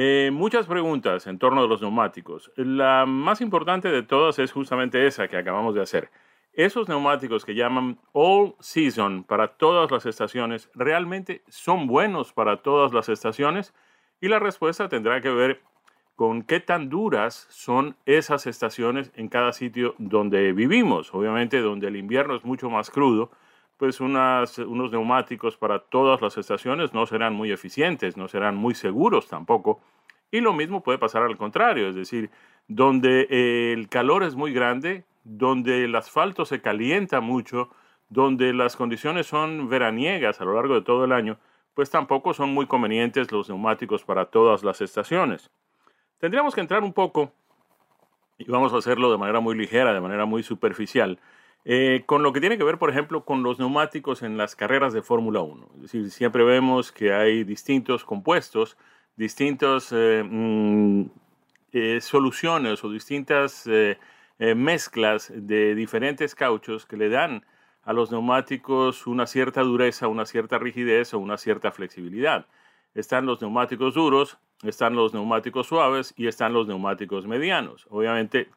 Eh, 0.00 0.30
muchas 0.32 0.66
preguntas 0.68 1.26
en 1.26 1.40
torno 1.40 1.60
a 1.60 1.66
los 1.66 1.82
neumáticos. 1.82 2.52
La 2.54 3.04
más 3.04 3.40
importante 3.40 3.88
de 3.88 4.04
todas 4.04 4.38
es 4.38 4.52
justamente 4.52 5.04
esa 5.08 5.26
que 5.26 5.36
acabamos 5.36 5.74
de 5.74 5.82
hacer. 5.82 6.08
Esos 6.52 6.88
neumáticos 6.88 7.44
que 7.44 7.56
llaman 7.56 7.98
all 8.12 8.54
season 8.60 9.24
para 9.24 9.56
todas 9.56 9.90
las 9.90 10.06
estaciones, 10.06 10.70
¿realmente 10.72 11.42
son 11.48 11.88
buenos 11.88 12.32
para 12.32 12.62
todas 12.62 12.92
las 12.92 13.08
estaciones? 13.08 13.74
Y 14.20 14.28
la 14.28 14.38
respuesta 14.38 14.88
tendrá 14.88 15.20
que 15.20 15.30
ver 15.30 15.62
con 16.14 16.42
qué 16.42 16.60
tan 16.60 16.90
duras 16.90 17.48
son 17.50 17.96
esas 18.06 18.46
estaciones 18.46 19.10
en 19.16 19.26
cada 19.26 19.52
sitio 19.52 19.96
donde 19.98 20.52
vivimos. 20.52 21.12
Obviamente 21.12 21.60
donde 21.60 21.88
el 21.88 21.96
invierno 21.96 22.36
es 22.36 22.44
mucho 22.44 22.70
más 22.70 22.88
crudo, 22.92 23.32
pues 23.78 24.00
unos 24.00 24.58
neumáticos 24.58 25.56
para 25.56 25.78
todas 25.78 26.20
las 26.20 26.36
estaciones 26.36 26.92
no 26.92 27.06
serán 27.06 27.34
muy 27.34 27.52
eficientes, 27.52 28.16
no 28.16 28.28
serán 28.28 28.56
muy 28.56 28.74
seguros 28.74 29.28
tampoco. 29.28 29.80
Y 30.30 30.40
lo 30.40 30.52
mismo 30.52 30.82
puede 30.82 30.98
pasar 30.98 31.22
al 31.22 31.38
contrario, 31.38 31.88
es 31.88 31.94
decir, 31.94 32.30
donde 32.66 33.72
el 33.72 33.88
calor 33.88 34.24
es 34.24 34.34
muy 34.34 34.52
grande, 34.52 35.04
donde 35.24 35.84
el 35.84 35.94
asfalto 35.94 36.44
se 36.44 36.60
calienta 36.60 37.20
mucho, 37.20 37.70
donde 38.08 38.52
las 38.52 38.76
condiciones 38.76 39.26
son 39.26 39.68
veraniegas 39.68 40.40
a 40.40 40.44
lo 40.44 40.54
largo 40.54 40.74
de 40.74 40.82
todo 40.82 41.04
el 41.04 41.12
año, 41.12 41.38
pues 41.74 41.88
tampoco 41.88 42.34
son 42.34 42.52
muy 42.52 42.66
convenientes 42.66 43.30
los 43.30 43.48
neumáticos 43.48 44.02
para 44.02 44.26
todas 44.26 44.64
las 44.64 44.80
estaciones. 44.80 45.50
Tendríamos 46.18 46.54
que 46.54 46.60
entrar 46.60 46.82
un 46.82 46.92
poco, 46.92 47.32
y 48.38 48.50
vamos 48.50 48.72
a 48.74 48.78
hacerlo 48.78 49.12
de 49.12 49.18
manera 49.18 49.38
muy 49.38 49.56
ligera, 49.56 49.94
de 49.94 50.00
manera 50.00 50.24
muy 50.24 50.42
superficial, 50.42 51.20
eh, 51.70 52.04
con 52.06 52.22
lo 52.22 52.32
que 52.32 52.40
tiene 52.40 52.56
que 52.56 52.64
ver, 52.64 52.78
por 52.78 52.88
ejemplo, 52.88 53.26
con 53.26 53.42
los 53.42 53.58
neumáticos 53.58 54.22
en 54.22 54.38
las 54.38 54.56
carreras 54.56 54.94
de 54.94 55.02
Fórmula 55.02 55.42
1. 55.42 55.68
Es 55.74 55.82
decir, 55.82 56.10
siempre 56.10 56.42
vemos 56.42 56.92
que 56.92 57.12
hay 57.12 57.44
distintos 57.44 58.06
compuestos, 58.06 58.78
distintas 59.16 59.92
eh, 59.92 60.24
mm, 60.26 61.02
eh, 61.72 62.00
soluciones 62.00 62.82
o 62.84 62.90
distintas 62.90 63.68
mezclas 64.38 65.30
de 65.34 65.74
diferentes 65.74 66.34
cauchos 66.34 66.86
que 66.86 66.96
le 66.96 67.10
dan 67.10 67.44
a 67.82 67.92
los 67.92 68.10
neumáticos 68.10 69.06
una 69.06 69.26
cierta 69.26 69.60
dureza, 69.62 70.08
una 70.08 70.24
cierta 70.24 70.56
rigidez 70.56 71.12
o 71.12 71.18
una 71.18 71.36
cierta 71.36 71.70
flexibilidad. 71.70 72.46
Están 72.94 73.26
los 73.26 73.42
neumáticos 73.42 73.92
duros, 73.92 74.38
están 74.62 74.94
los 74.96 75.12
neumáticos 75.12 75.66
suaves 75.66 76.14
y 76.16 76.28
están 76.28 76.54
los 76.54 76.66
neumáticos 76.66 77.26
medianos. 77.26 77.86
Obviamente, 77.90 78.48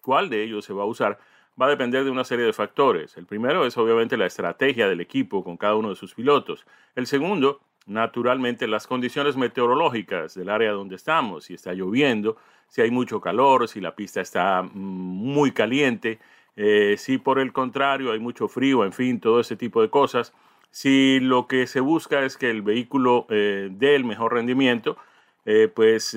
¿cuál 0.00 0.30
de 0.30 0.44
ellos 0.44 0.64
se 0.64 0.74
va 0.74 0.84
a 0.84 0.86
usar? 0.86 1.18
Va 1.60 1.66
a 1.66 1.70
depender 1.70 2.04
de 2.04 2.10
una 2.10 2.24
serie 2.24 2.44
de 2.44 2.52
factores. 2.52 3.16
El 3.16 3.26
primero 3.26 3.66
es 3.66 3.76
obviamente 3.76 4.16
la 4.16 4.26
estrategia 4.26 4.88
del 4.88 5.00
equipo 5.00 5.42
con 5.44 5.56
cada 5.56 5.74
uno 5.74 5.90
de 5.90 5.96
sus 5.96 6.14
pilotos. 6.14 6.64
El 6.94 7.06
segundo, 7.06 7.60
naturalmente, 7.86 8.66
las 8.66 8.86
condiciones 8.86 9.36
meteorológicas 9.36 10.34
del 10.34 10.48
área 10.48 10.72
donde 10.72 10.96
estamos, 10.96 11.44
si 11.44 11.54
está 11.54 11.72
lloviendo, 11.74 12.36
si 12.68 12.80
hay 12.80 12.90
mucho 12.90 13.20
calor, 13.20 13.68
si 13.68 13.80
la 13.80 13.94
pista 13.94 14.20
está 14.20 14.62
mm, 14.62 14.68
muy 14.72 15.52
caliente, 15.52 16.18
Eh, 16.54 16.96
si 16.98 17.16
por 17.16 17.38
el 17.38 17.50
contrario 17.50 18.12
hay 18.12 18.18
mucho 18.20 18.46
frío, 18.46 18.84
en 18.84 18.92
fin, 18.92 19.20
todo 19.20 19.40
ese 19.40 19.56
tipo 19.56 19.80
de 19.80 19.88
cosas, 19.88 20.34
si 20.70 21.18
lo 21.18 21.46
que 21.46 21.66
se 21.66 21.80
busca 21.80 22.24
es 22.26 22.36
que 22.36 22.50
el 22.50 22.60
vehículo 22.60 23.26
eh, 23.30 23.70
dé 23.72 23.94
el 23.94 24.04
mejor 24.04 24.34
rendimiento, 24.34 24.98
eh, 25.46 25.68
pues 25.74 26.14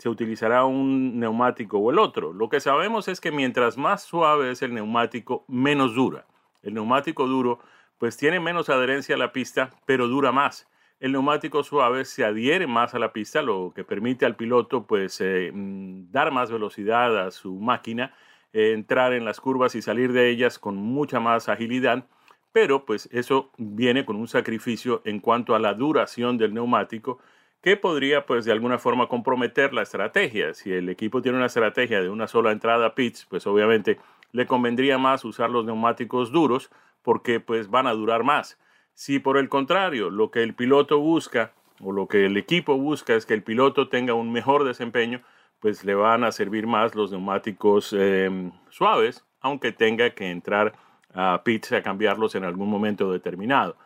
se 0.00 0.08
utilizará 0.08 0.64
un 0.64 1.20
neumático 1.20 1.78
o 1.78 1.90
el 1.90 1.98
otro. 1.98 2.32
Lo 2.32 2.48
que 2.48 2.58
sabemos 2.58 3.06
es 3.06 3.20
que 3.20 3.30
mientras 3.30 3.76
más 3.76 4.02
suave 4.02 4.50
es 4.50 4.62
el 4.62 4.72
neumático, 4.72 5.44
menos 5.46 5.94
dura. 5.94 6.26
El 6.62 6.72
neumático 6.74 7.26
duro 7.26 7.60
pues 7.98 8.16
tiene 8.16 8.40
menos 8.40 8.70
adherencia 8.70 9.14
a 9.14 9.18
la 9.18 9.30
pista, 9.30 9.70
pero 9.84 10.08
dura 10.08 10.32
más. 10.32 10.66
El 11.00 11.12
neumático 11.12 11.62
suave 11.62 12.06
se 12.06 12.24
adhiere 12.24 12.66
más 12.66 12.94
a 12.94 12.98
la 12.98 13.12
pista, 13.12 13.42
lo 13.42 13.72
que 13.74 13.84
permite 13.84 14.24
al 14.24 14.36
piloto 14.36 14.86
pues 14.86 15.20
mm, 15.20 16.10
dar 16.10 16.32
más 16.32 16.50
velocidad 16.50 17.18
a 17.18 17.30
su 17.30 17.54
máquina 17.56 18.14
entrar 18.52 19.12
en 19.12 19.24
las 19.24 19.38
curvas 19.38 19.74
y 19.74 19.82
salir 19.82 20.12
de 20.12 20.30
ellas 20.30 20.58
con 20.58 20.76
mucha 20.76 21.20
más 21.20 21.48
agilidad, 21.48 22.06
pero 22.52 22.84
pues 22.84 23.08
eso 23.12 23.50
viene 23.58 24.04
con 24.04 24.16
un 24.16 24.28
sacrificio 24.28 25.02
en 25.04 25.20
cuanto 25.20 25.54
a 25.54 25.58
la 25.58 25.74
duración 25.74 26.36
del 26.36 26.54
neumático 26.54 27.18
que 27.62 27.76
podría 27.76 28.26
pues 28.26 28.44
de 28.44 28.52
alguna 28.52 28.78
forma 28.78 29.08
comprometer 29.08 29.72
la 29.72 29.82
estrategia. 29.82 30.54
Si 30.54 30.72
el 30.72 30.88
equipo 30.88 31.22
tiene 31.22 31.38
una 31.38 31.46
estrategia 31.46 32.00
de 32.00 32.08
una 32.08 32.26
sola 32.26 32.52
entrada 32.52 32.86
a 32.86 32.94
pits, 32.94 33.26
pues 33.28 33.46
obviamente 33.46 33.98
le 34.32 34.46
convendría 34.46 34.98
más 34.98 35.24
usar 35.24 35.50
los 35.50 35.64
neumáticos 35.64 36.32
duros 36.32 36.70
porque 37.02 37.40
pues 37.40 37.70
van 37.70 37.86
a 37.86 37.92
durar 37.92 38.24
más. 38.24 38.58
Si 38.94 39.18
por 39.18 39.36
el 39.38 39.48
contrario 39.48 40.10
lo 40.10 40.30
que 40.30 40.42
el 40.42 40.54
piloto 40.54 40.98
busca 40.98 41.52
o 41.80 41.92
lo 41.92 42.08
que 42.08 42.26
el 42.26 42.36
equipo 42.36 42.76
busca 42.76 43.14
es 43.14 43.26
que 43.26 43.34
el 43.34 43.42
piloto 43.42 43.88
tenga 43.88 44.14
un 44.14 44.32
mejor 44.32 44.64
desempeño, 44.64 45.22
pues 45.60 45.84
le 45.84 45.94
van 45.94 46.24
a 46.24 46.32
servir 46.32 46.66
más 46.66 46.94
los 46.94 47.10
neumáticos 47.10 47.92
em, 47.92 48.52
suaves, 48.70 49.24
aunque 49.40 49.72
tenga 49.72 50.10
que 50.10 50.30
entrar 50.30 50.74
a 51.12 51.42
pits 51.44 51.72
a 51.72 51.82
cambiarlos 51.82 52.34
en 52.34 52.44
algún 52.44 52.68
momento 52.68 53.12
determinado. 53.12 53.76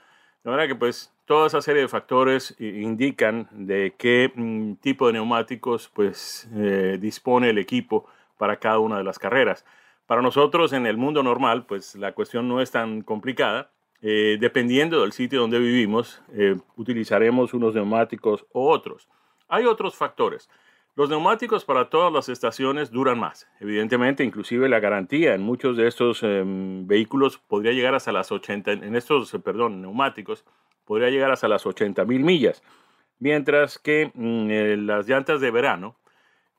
De 0.42 0.50
manera 0.50 0.68
que 0.68 0.74
pues 0.74 1.13
toda 1.26 1.46
esa 1.46 1.62
serie 1.62 1.82
de 1.82 1.88
factores 1.88 2.54
indican 2.58 3.48
de 3.50 3.94
qué 3.96 4.32
mm, 4.34 4.74
tipo 4.74 5.06
de 5.06 5.14
neumáticos 5.14 5.90
pues 5.92 6.48
eh, 6.54 6.98
dispone 7.00 7.50
el 7.50 7.58
equipo 7.58 8.06
para 8.38 8.56
cada 8.58 8.78
una 8.78 8.98
de 8.98 9.04
las 9.04 9.18
carreras. 9.18 9.64
Para 10.06 10.22
nosotros 10.22 10.72
en 10.72 10.87
el 10.87 10.96
mundo 10.96 11.22
normal 11.22 11.66
pues 11.66 11.94
la 11.94 12.12
cuestión 12.12 12.48
no 12.48 12.60
es 12.60 12.70
tan 12.70 13.02
complicada. 13.02 13.70
Eh, 14.06 14.37
dependiendo 14.38 15.00
del 15.00 15.12
sitio 15.12 15.40
donde 15.40 15.58
vivimos, 15.58 16.22
eh, 16.34 16.56
utilizaremos 16.76 17.54
unos 17.54 17.74
neumáticos 17.74 18.44
u 18.52 18.68
otros. 18.68 19.08
Hay 19.48 19.64
otros 19.64 19.94
factores. 19.94 20.50
Los 20.94 21.08
neumáticos 21.08 21.64
para 21.64 21.88
todas 21.88 22.12
las 22.12 22.28
estaciones 22.28 22.90
duran 22.90 23.18
más. 23.18 23.48
Evidentemente, 23.60 24.22
inclusive 24.22 24.68
la 24.68 24.78
garantía 24.78 25.34
en 25.34 25.42
muchos 25.42 25.76
de 25.76 25.88
estos 25.88 26.22
em, 26.22 26.87
vehículos 26.87 27.38
podría 27.38 27.72
llegar 27.72 27.94
hasta 27.94 28.12
las 28.12 28.30
80, 28.30 28.72
en 28.72 28.94
estos, 28.94 29.32
perdón, 29.42 29.82
neumáticos, 29.82 30.44
podría 30.84 31.10
llegar 31.10 31.30
hasta 31.30 31.48
las 31.48 31.66
80 31.66 32.04
mil 32.04 32.22
millas. 32.22 32.62
Mientras 33.18 33.78
que 33.78 34.10
mm, 34.14 34.50
eh, 34.50 34.76
las 34.76 35.08
llantas 35.08 35.40
de 35.40 35.50
verano 35.50 35.96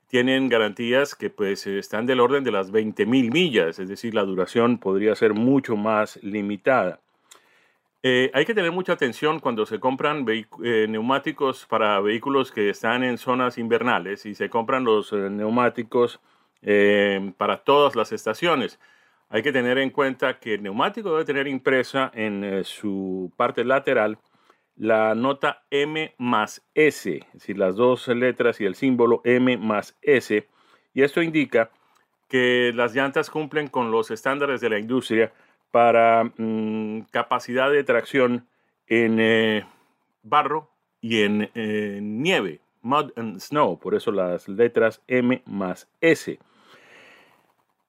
tienen 0.08 0.50
garantías 0.50 1.16
que 1.16 1.30
pues 1.30 1.68
están 1.68 2.06
del 2.06 2.20
orden 2.20 2.44
de 2.44 2.52
las 2.52 2.72
20 2.72 3.06
mil 3.06 3.32
millas, 3.32 3.80
es 3.80 3.90
decir, 3.90 4.14
la 4.14 4.24
duración 4.24 4.78
podría 4.78 5.16
ser 5.16 5.34
mucho 5.34 5.76
más 5.76 6.22
limitada. 6.24 7.00
Eh, 8.04 8.30
hay 8.34 8.46
que 8.46 8.54
tener 8.54 8.72
mucha 8.72 8.94
atención 8.94 9.40
cuando 9.40 9.66
se 9.66 9.80
compran 9.80 10.26
eh, 10.30 10.86
neumáticos 10.88 11.66
para 11.66 12.00
vehículos 12.02 12.52
que 12.52 12.70
están 12.70 13.04
en 13.04 13.18
zonas 13.18 13.58
invernales 13.58 14.28
y 14.28 14.36
se 14.36 14.50
compran 14.50 14.84
los 14.84 15.12
neumáticos 15.12 16.20
para 17.38 17.58
todas 17.58 17.96
las 17.96 18.12
estaciones. 18.12 18.80
Hay 19.36 19.44
que 19.44 19.52
tener 19.52 19.78
en 19.80 19.90
cuenta 19.90 20.40
que 20.40 20.54
el 20.54 20.64
neumático 20.64 21.12
debe 21.12 21.26
tener 21.26 21.46
impresa 21.46 22.10
en 22.14 22.64
su 22.64 23.34
parte 23.36 23.66
lateral 23.66 24.18
la 24.78 25.14
nota 25.14 25.66
M 25.70 26.16
más 26.18 26.66
S, 26.74 27.18
es 27.18 27.34
decir, 27.34 27.58
las 27.58 27.76
dos 27.76 28.08
letras 28.08 28.62
y 28.62 28.66
el 28.66 28.76
símbolo 28.76 29.20
M 29.26 29.58
más 29.58 29.98
S. 30.02 30.48
Y 30.94 31.02
esto 31.02 31.22
indica 31.22 31.70
que 32.30 32.72
las 32.74 32.96
llantas 32.96 33.30
cumplen 33.30 33.68
con 33.68 33.92
los 33.92 34.10
estándares 34.10 34.62
de 34.62 34.70
la 34.70 34.80
industria 34.80 35.34
para 35.70 36.32
mm, 36.38 37.02
capacidad 37.12 37.70
de 37.70 37.84
tracción 37.84 38.48
en 38.88 39.20
eh, 39.20 39.66
barro 40.24 40.72
y 41.02 41.24
en 41.24 41.52
eh, 41.56 42.00
nieve, 42.02 42.62
mud 42.82 43.12
and 43.18 43.42
snow, 43.42 43.78
por 43.78 43.96
eso 43.96 44.14
las 44.14 44.48
letras 44.48 45.02
M 45.08 45.44
más 45.46 45.90
S. 46.00 46.40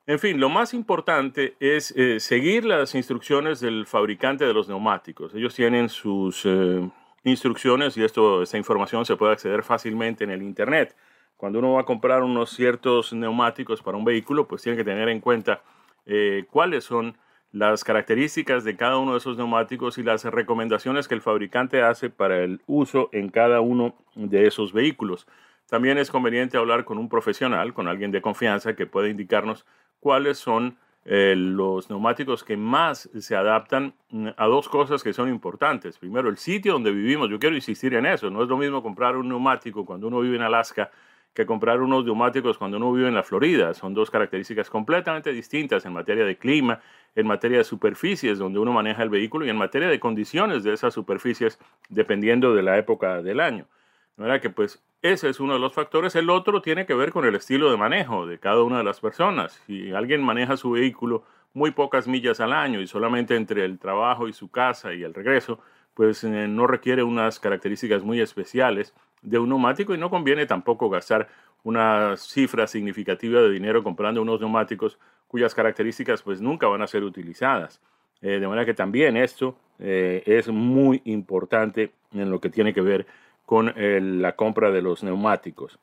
En 0.08 0.20
fin, 0.20 0.38
lo 0.38 0.48
más 0.48 0.72
importante 0.72 1.56
es 1.58 1.92
eh, 1.96 2.20
seguir 2.20 2.64
las 2.64 2.94
instrucciones 2.94 3.58
del 3.58 3.86
fabricante 3.86 4.44
de 4.44 4.54
los 4.54 4.68
neumáticos. 4.68 5.34
Ellos 5.34 5.52
tienen 5.54 5.88
sus 5.88 6.46
instrucciones 7.24 7.96
y 7.96 8.04
esto, 8.04 8.42
esta 8.42 8.56
información 8.56 9.04
se 9.04 9.16
puede 9.16 9.32
acceder 9.32 9.64
fácilmente 9.64 10.22
en 10.22 10.30
el 10.30 10.42
Internet. 10.42 10.94
Cuando 11.36 11.58
uno 11.58 11.72
va 11.72 11.80
a 11.80 11.84
comprar 11.84 12.22
unos 12.22 12.50
ciertos 12.50 13.12
neumáticos 13.12 13.82
para 13.82 13.98
un 13.98 14.04
vehículo, 14.04 14.46
pues 14.46 14.62
tiene 14.62 14.78
que 14.78 14.84
tener 14.84 15.08
en 15.08 15.20
cuenta 15.20 15.62
cuáles 16.50 16.84
son 16.84 17.18
las 17.50 17.82
características 17.82 18.62
de 18.62 18.76
cada 18.76 18.98
uno 18.98 19.12
de 19.12 19.18
esos 19.18 19.36
neumáticos 19.36 19.98
y 19.98 20.04
las 20.04 20.24
recomendaciones 20.24 21.08
que 21.08 21.14
el 21.14 21.20
fabricante 21.20 21.82
hace 21.82 22.10
para 22.10 22.44
el 22.44 22.60
uso 22.66 23.08
en 23.12 23.28
cada 23.28 23.60
uno 23.60 23.96
de 24.14 24.46
esos 24.46 24.72
vehículos. 24.72 25.26
También 25.68 25.98
es 25.98 26.10
conveniente 26.12 26.58
hablar 26.58 26.84
con 26.84 26.96
un 26.96 27.08
profesional, 27.08 27.74
con 27.74 27.88
alguien 27.88 28.12
de 28.12 28.22
confianza 28.22 28.76
que 28.76 28.86
pueda 28.86 29.08
indicarnos 29.08 29.66
cuáles 30.00 30.38
son 30.38 30.78
eh, 31.04 31.34
los 31.36 31.88
neumáticos 31.88 32.42
que 32.42 32.56
más 32.56 33.08
se 33.20 33.36
adaptan 33.36 33.94
mm, 34.10 34.28
a 34.36 34.46
dos 34.46 34.68
cosas 34.68 35.04
que 35.04 35.12
son 35.12 35.28
importantes. 35.28 35.98
Primero, 35.98 36.28
el 36.28 36.36
sitio 36.36 36.72
donde 36.72 36.90
vivimos. 36.90 37.30
Yo 37.30 37.38
quiero 37.38 37.54
insistir 37.54 37.94
en 37.94 38.06
eso. 38.06 38.28
No 38.28 38.42
es 38.42 38.48
lo 38.48 38.56
mismo 38.56 38.82
comprar 38.82 39.16
un 39.16 39.28
neumático 39.28 39.86
cuando 39.86 40.08
uno 40.08 40.20
vive 40.20 40.36
en 40.36 40.42
Alaska 40.42 40.90
que 41.32 41.46
comprar 41.46 41.82
unos 41.82 42.04
neumáticos 42.04 42.56
cuando 42.58 42.78
uno 42.78 42.92
vive 42.92 43.08
en 43.08 43.14
la 43.14 43.22
Florida. 43.22 43.74
Son 43.74 43.94
dos 43.94 44.10
características 44.10 44.68
completamente 44.70 45.32
distintas 45.32 45.84
en 45.84 45.92
materia 45.92 46.24
de 46.24 46.36
clima, 46.38 46.80
en 47.14 47.26
materia 47.26 47.58
de 47.58 47.64
superficies 47.64 48.38
donde 48.38 48.58
uno 48.58 48.72
maneja 48.72 49.02
el 49.02 49.10
vehículo 49.10 49.44
y 49.44 49.50
en 49.50 49.56
materia 49.56 49.88
de 49.88 50.00
condiciones 50.00 50.64
de 50.64 50.72
esas 50.72 50.94
superficies 50.94 51.58
dependiendo 51.90 52.54
de 52.54 52.62
la 52.62 52.78
época 52.78 53.22
del 53.22 53.40
año. 53.40 53.66
¿No 54.16 54.24
era 54.24 54.40
que 54.40 54.50
pues 54.50 54.82
ese 55.02 55.28
es 55.28 55.40
uno 55.40 55.54
de 55.54 55.60
los 55.60 55.72
factores. 55.72 56.16
El 56.16 56.30
otro 56.30 56.62
tiene 56.62 56.86
que 56.86 56.94
ver 56.94 57.12
con 57.12 57.24
el 57.24 57.34
estilo 57.34 57.70
de 57.70 57.76
manejo 57.76 58.26
de 58.26 58.38
cada 58.38 58.62
una 58.62 58.78
de 58.78 58.84
las 58.84 59.00
personas. 59.00 59.62
Si 59.66 59.92
alguien 59.92 60.22
maneja 60.22 60.56
su 60.56 60.72
vehículo 60.72 61.24
muy 61.52 61.70
pocas 61.70 62.08
millas 62.08 62.40
al 62.40 62.52
año 62.52 62.80
y 62.80 62.86
solamente 62.86 63.36
entre 63.36 63.64
el 63.64 63.78
trabajo 63.78 64.28
y 64.28 64.32
su 64.32 64.50
casa 64.50 64.94
y 64.94 65.02
el 65.02 65.14
regreso, 65.14 65.60
pues 65.94 66.24
eh, 66.24 66.48
no 66.48 66.66
requiere 66.66 67.02
unas 67.02 67.38
características 67.40 68.02
muy 68.02 68.20
especiales 68.20 68.94
de 69.22 69.38
un 69.38 69.48
neumático 69.48 69.94
y 69.94 69.98
no 69.98 70.10
conviene 70.10 70.44
tampoco 70.44 70.90
gastar 70.90 71.28
una 71.62 72.16
cifra 72.16 72.66
significativa 72.66 73.40
de 73.40 73.50
dinero 73.50 73.82
comprando 73.82 74.22
unos 74.22 74.40
neumáticos 74.40 74.98
cuyas 75.28 75.54
características 75.54 76.22
pues 76.22 76.40
nunca 76.40 76.66
van 76.66 76.82
a 76.82 76.86
ser 76.86 77.04
utilizadas. 77.04 77.80
Eh, 78.22 78.38
de 78.40 78.48
manera 78.48 78.64
que 78.64 78.74
también 78.74 79.16
esto 79.16 79.56
eh, 79.78 80.22
es 80.26 80.48
muy 80.48 81.00
importante 81.04 81.92
en 82.12 82.30
lo 82.30 82.40
que 82.40 82.50
tiene 82.50 82.72
que 82.72 82.80
ver 82.80 83.06
con 83.06 83.16
eh, 83.76 84.00
la 84.02 84.36
compra 84.36 84.70
de 84.70 84.82
los 84.82 85.02
neumáticos. 85.02 85.78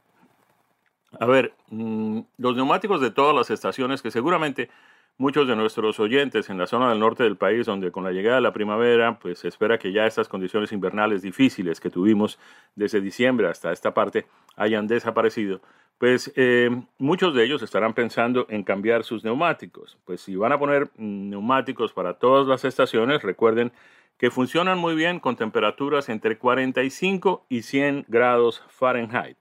A 1.20 1.26
ver, 1.26 1.54
mm, 1.70 2.20
los 2.38 2.56
neumáticos 2.56 3.02
de 3.02 3.12
todas 3.12 3.36
las 3.36 3.50
estaciones 3.52 4.02
que 4.02 4.12
seguramente 4.12 4.70
muchos 5.18 5.48
de 5.48 5.56
nuestros 5.56 6.00
oyentes 6.00 6.50
en 6.50 6.58
la 6.58 6.66
zona 6.66 6.90
del 6.90 7.00
norte 7.00 7.24
del 7.24 7.38
país, 7.38 7.66
donde 7.66 7.92
con 7.92 8.04
la 8.04 8.12
llegada 8.12 8.38
de 8.38 8.42
la 8.42 8.54
primavera, 8.54 9.20
pues 9.20 9.40
se 9.40 9.48
espera 9.48 9.78
que 9.78 9.92
ya 9.92 10.06
estas 10.06 10.28
condiciones 10.28 10.72
invernales 10.72 11.22
difíciles 11.22 11.80
que 11.80 11.90
tuvimos 11.90 12.40
desde 12.76 13.00
diciembre 13.00 13.48
hasta 13.48 13.72
esta 13.72 13.94
parte 13.94 14.26
hayan 14.56 14.88
desaparecido, 14.88 15.62
pues 16.04 16.34
eh, 16.36 16.70
muchos 16.98 17.34
de 17.34 17.46
ellos 17.46 17.64
estarán 17.64 17.94
pensando 17.94 18.46
en 18.50 18.64
cambiar 18.64 19.06
sus 19.06 19.24
neumáticos. 19.24 19.98
Pues 20.04 20.20
si 20.20 20.36
van 20.36 20.52
a 20.52 20.60
poner 20.60 20.90
neumáticos 20.98 21.94
para 21.94 22.16
todas 22.16 22.46
las 22.46 22.66
estaciones, 22.66 23.22
recuerden 23.24 23.72
que 24.18 24.30
funcionan 24.30 24.80
muy 24.80 24.96
bien 24.96 25.22
con 25.22 25.38
temperaturas 25.38 26.10
entre 26.10 26.38
45 26.38 27.46
y 27.48 27.62
100 27.62 28.04
grados 28.10 28.66
Fahrenheit. 28.68 29.38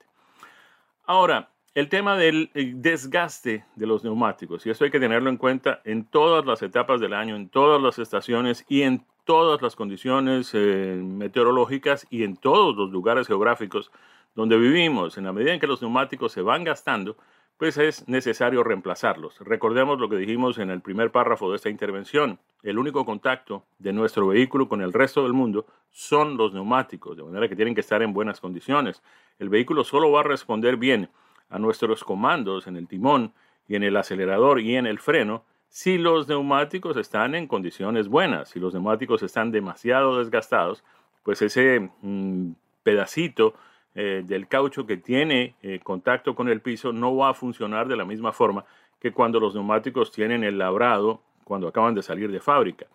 Ahora, 1.05 1.49
el 1.75 1.89
tema 1.89 2.17
del 2.17 2.49
desgaste 2.55 3.65
de 3.75 3.87
los 3.89 4.05
neumáticos, 4.05 4.65
y 4.65 4.71
eso 4.71 4.85
hay 4.85 4.93
que 4.93 5.01
tenerlo 5.01 5.31
en 5.31 5.39
cuenta 5.39 5.81
en 5.85 6.05
todas 6.05 6.47
las 6.47 6.63
etapas 6.63 7.01
del 7.01 7.15
año, 7.15 7.35
en 7.35 7.49
todas 7.49 7.83
las 7.83 7.99
estaciones 7.99 8.65
y 8.69 8.83
en 8.83 9.05
todas 9.25 9.63
las 9.63 9.75
condiciones 9.75 10.53
eh, 10.55 10.97
meteorológicas 11.03 12.07
y 12.09 12.23
en 12.23 12.37
todos 12.37 12.77
los 12.77 12.93
lugares 12.93 13.27
geográficos 13.27 13.91
donde 14.35 14.57
vivimos. 14.57 15.19
En 15.19 15.25
la 15.25 15.33
medida 15.33 15.53
en 15.53 15.61
que 15.61 15.67
los 15.67 15.83
neumáticos 15.83 16.33
se 16.33 16.43
van 16.43 16.65
gastando, 16.65 17.17
pues 17.59 17.77
es 17.79 18.09
necesario 18.09 18.65
reemplazarlos. 18.65 19.39
Recordemos 19.41 20.01
lo 20.01 20.09
que 20.09 20.17
dijimos 20.17 20.59
en 20.59 20.71
el 20.71 20.81
primer 20.81 21.13
párrafo 21.13 21.51
de 21.51 21.57
esta 21.57 21.69
intervención. 21.69 22.39
El 22.63 22.79
único 22.79 23.05
contacto 23.05 23.65
de 23.79 23.93
nuestro 23.93 24.27
vehículo 24.29 24.69
con 24.69 24.83
el 24.83 24.93
resto 24.93 25.23
del 25.23 25.33
mundo 25.33 25.67
son 25.91 26.37
los 26.37 26.53
neumáticos, 26.53 27.17
de 27.17 27.23
manera 27.23 27.49
que 27.49 27.57
tienen 27.57 27.75
que 27.75 27.81
estar 27.83 28.03
en 28.03 28.13
buenas 28.13 28.41
condiciones. 28.41 29.03
El 29.39 29.49
vehículo 29.49 29.85
solo 29.85 30.11
va 30.11 30.21
a 30.21 30.25
responder 30.25 30.77
bien 30.77 31.09
a 31.51 31.59
nuestros 31.59 32.03
comandos 32.03 32.67
en 32.67 32.77
el 32.77 32.89
timón 32.89 33.33
y 33.69 33.77
en 33.77 33.85
el 33.85 33.97
acelerador 33.97 34.61
y 34.61 34.77
en 34.77 34.87
el 34.87 34.99
freno 34.99 35.45
si 35.69 35.97
los 35.97 36.29
neumáticos 36.29 36.99
están 36.99 37.35
en 37.35 37.47
condiciones 37.47 38.09
buenas, 38.09 38.51
si 38.51 38.61
los 38.61 38.75
neumáticos 38.75 39.23
están 39.23 39.51
demasiado 39.53 40.19
desgastados, 40.19 40.85
pues 41.23 41.41
ese 41.41 41.91
mm, 42.03 42.53
pedacito 42.83 43.55
eh, 43.95 44.23
del 44.25 44.49
caucho 44.49 44.87
que 44.87 44.97
tiene 44.97 45.55
eh, 45.63 45.81
contacto 45.83 46.35
con 46.35 46.49
el 46.49 46.61
piso 46.61 46.93
no 46.93 47.15
va 47.17 47.31
a 47.31 47.35
funcionar 47.35 47.89
de 47.89 47.97
la 47.97 48.05
misma 48.05 48.33
forma 48.33 48.65
que 48.99 49.13
cuando 49.13 49.39
los 49.39 49.55
neumáticos 49.55 50.11
tienen 50.11 50.45
el 50.45 50.59
labrado 50.59 51.23
cuando 51.45 51.69
acaban 51.69 51.95
de 51.95 52.03
salir 52.03 52.31
de 52.31 52.41
fábrica. 52.41 52.87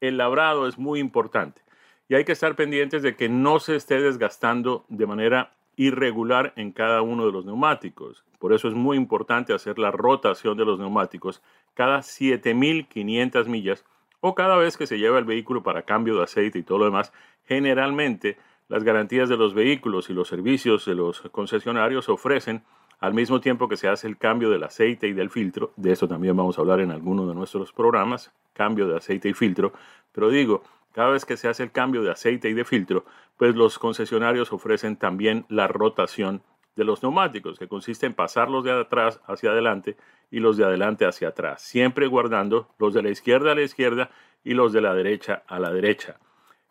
El 0.00 0.16
labrado 0.16 0.66
es 0.66 0.78
muy 0.78 1.00
importante 1.00 1.60
y 2.08 2.14
hay 2.14 2.24
que 2.24 2.32
estar 2.32 2.56
pendientes 2.56 3.02
de 3.02 3.16
que 3.16 3.28
no 3.28 3.60
se 3.60 3.76
esté 3.76 4.00
desgastando 4.00 4.86
de 4.88 5.06
manera 5.06 5.52
irregular 5.76 6.52
en 6.56 6.72
cada 6.72 7.02
uno 7.02 7.26
de 7.26 7.32
los 7.32 7.44
neumáticos. 7.44 8.24
Por 8.38 8.52
eso 8.52 8.68
es 8.68 8.74
muy 8.74 8.96
importante 8.96 9.52
hacer 9.52 9.78
la 9.78 9.90
rotación 9.90 10.56
de 10.56 10.64
los 10.64 10.78
neumáticos 10.78 11.42
cada 11.74 11.98
7.500 11.98 13.46
millas 13.46 13.84
o 14.20 14.34
cada 14.34 14.56
vez 14.56 14.76
que 14.76 14.86
se 14.86 14.98
lleva 14.98 15.18
el 15.18 15.24
vehículo 15.24 15.62
para 15.62 15.82
cambio 15.82 16.16
de 16.16 16.24
aceite 16.24 16.58
y 16.58 16.62
todo 16.62 16.78
lo 16.78 16.84
demás. 16.86 17.12
Generalmente 17.44 18.38
las 18.68 18.84
garantías 18.84 19.28
de 19.28 19.36
los 19.36 19.54
vehículos 19.54 20.10
y 20.10 20.12
los 20.12 20.28
servicios 20.28 20.84
de 20.84 20.94
los 20.94 21.20
concesionarios 21.30 22.08
ofrecen 22.08 22.62
al 23.00 23.14
mismo 23.14 23.40
tiempo 23.40 23.68
que 23.68 23.76
se 23.76 23.88
hace 23.88 24.06
el 24.06 24.18
cambio 24.18 24.50
del 24.50 24.64
aceite 24.64 25.08
y 25.08 25.12
del 25.12 25.30
filtro. 25.30 25.72
De 25.76 25.92
esto 25.92 26.06
también 26.06 26.36
vamos 26.36 26.58
a 26.58 26.60
hablar 26.60 26.80
en 26.80 26.90
alguno 26.90 27.26
de 27.26 27.34
nuestros 27.34 27.72
programas, 27.72 28.32
cambio 28.52 28.86
de 28.86 28.96
aceite 28.96 29.28
y 29.28 29.34
filtro. 29.34 29.72
Pero 30.12 30.28
digo, 30.28 30.62
cada 30.92 31.10
vez 31.10 31.24
que 31.24 31.36
se 31.36 31.48
hace 31.48 31.62
el 31.62 31.70
cambio 31.70 32.02
de 32.02 32.10
aceite 32.10 32.48
y 32.48 32.54
de 32.54 32.64
filtro, 32.64 33.04
pues 33.36 33.54
los 33.54 33.78
concesionarios 33.78 34.52
ofrecen 34.52 34.96
también 34.96 35.46
la 35.48 35.68
rotación 35.68 36.42
de 36.76 36.84
los 36.84 37.02
neumáticos, 37.02 37.58
que 37.58 37.68
consiste 37.68 38.06
en 38.06 38.14
pasarlos 38.14 38.64
de 38.64 38.72
atrás 38.72 39.20
hacia 39.26 39.50
adelante 39.50 39.96
y 40.30 40.40
los 40.40 40.56
de 40.56 40.64
adelante 40.64 41.06
hacia 41.06 41.28
atrás, 41.28 41.62
siempre 41.62 42.06
guardando 42.06 42.68
los 42.78 42.94
de 42.94 43.02
la 43.02 43.10
izquierda 43.10 43.52
a 43.52 43.54
la 43.54 43.62
izquierda 43.62 44.10
y 44.44 44.54
los 44.54 44.72
de 44.72 44.80
la 44.80 44.94
derecha 44.94 45.42
a 45.46 45.58
la 45.58 45.72
derecha. 45.72 46.18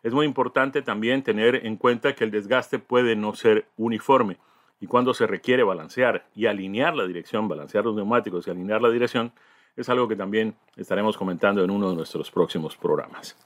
Es 0.08 0.14
muy 0.14 0.24
importante 0.24 0.80
también 0.80 1.22
tener 1.22 1.66
en 1.66 1.76
cuenta 1.76 2.14
que 2.14 2.24
el 2.24 2.30
desgaste 2.30 2.78
puede 2.78 3.14
no 3.14 3.34
ser 3.34 3.66
uniforme 3.76 4.38
y 4.80 4.86
cuando 4.86 5.12
se 5.12 5.26
requiere 5.26 5.62
balancear 5.64 6.24
y 6.34 6.46
alinear 6.46 6.96
la 6.96 7.06
dirección, 7.06 7.46
balancear 7.46 7.84
los 7.84 7.94
neumáticos 7.94 8.46
y 8.46 8.50
alinear 8.50 8.80
la 8.80 8.88
dirección, 8.88 9.32
es 9.76 9.86
algo 9.90 10.08
que 10.08 10.16
también 10.16 10.56
estaremos 10.78 11.18
comentando 11.18 11.62
en 11.62 11.70
uno 11.70 11.90
de 11.90 11.96
nuestros 11.96 12.30
próximos 12.30 12.74
programas. 12.74 13.36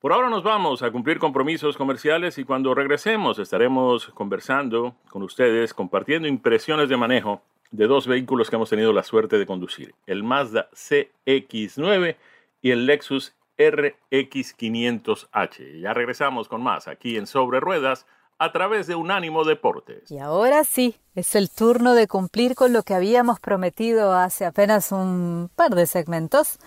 Por 0.00 0.14
ahora 0.14 0.30
nos 0.30 0.42
vamos 0.42 0.82
a 0.82 0.90
cumplir 0.90 1.18
compromisos 1.18 1.76
comerciales 1.76 2.38
y 2.38 2.44
cuando 2.44 2.74
regresemos 2.74 3.38
estaremos 3.38 4.06
conversando 4.14 4.96
con 5.10 5.22
ustedes, 5.22 5.74
compartiendo 5.74 6.26
impresiones 6.26 6.88
de 6.88 6.96
manejo 6.96 7.42
de 7.70 7.86
dos 7.86 8.06
vehículos 8.06 8.48
que 8.48 8.56
hemos 8.56 8.70
tenido 8.70 8.94
la 8.94 9.02
suerte 9.02 9.38
de 9.38 9.44
conducir, 9.44 9.94
el 10.06 10.22
Mazda 10.22 10.70
CX9 10.70 12.16
y 12.62 12.70
el 12.70 12.86
Lexus 12.86 13.34
RX500H. 13.58 15.80
Ya 15.80 15.94
regresamos 15.94 16.48
con 16.48 16.62
más 16.62 16.88
aquí 16.88 17.16
en 17.16 17.26
Sobre 17.26 17.60
Ruedas 17.60 18.06
a 18.38 18.52
través 18.52 18.86
de 18.86 18.94
Unánimo 18.94 19.44
Deportes. 19.44 20.10
Y 20.10 20.18
ahora 20.18 20.64
sí, 20.64 20.96
es 21.14 21.34
el 21.34 21.50
turno 21.50 21.94
de 21.94 22.08
cumplir 22.08 22.54
con 22.54 22.72
lo 22.72 22.82
que 22.82 22.94
habíamos 22.94 23.40
prometido 23.40 24.12
hace 24.12 24.44
apenas 24.44 24.92
un 24.92 25.50
par 25.54 25.74
de 25.74 25.86
segmentos 25.86 26.58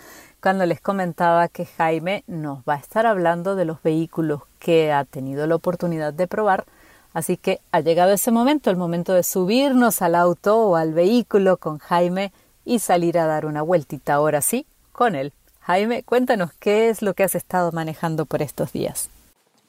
cuando 0.41 0.65
les 0.65 0.79
comentaba 0.79 1.47
que 1.49 1.65
Jaime 1.65 2.23
nos 2.27 2.59
va 2.59 2.75
a 2.75 2.77
estar 2.77 3.05
hablando 3.05 3.55
de 3.55 3.65
los 3.65 3.81
vehículos 3.83 4.43
que 4.59 4.91
ha 4.91 5.03
tenido 5.03 5.45
la 5.47 5.55
oportunidad 5.55 6.13
de 6.13 6.27
probar. 6.27 6.65
Así 7.13 7.35
que 7.35 7.59
ha 7.71 7.79
llegado 7.79 8.13
ese 8.13 8.31
momento, 8.31 8.69
el 8.69 8.77
momento 8.77 9.13
de 9.13 9.23
subirnos 9.23 10.01
al 10.01 10.15
auto 10.15 10.59
o 10.59 10.75
al 10.75 10.93
vehículo 10.93 11.57
con 11.57 11.79
Jaime 11.79 12.31
y 12.63 12.79
salir 12.79 13.17
a 13.17 13.25
dar 13.25 13.45
una 13.45 13.61
vueltita 13.61 14.13
ahora 14.13 14.41
sí 14.41 14.65
con 14.91 15.15
él. 15.15 15.33
Jaime, 15.67 16.03
cuéntanos 16.03 16.53
qué 16.53 16.87
es 16.87 17.01
lo 17.01 17.13
que 17.13 17.23
has 17.23 17.35
estado 17.35 17.73
manejando 17.73 18.25
por 18.25 18.41
estos 18.41 18.71
días. 18.71 19.11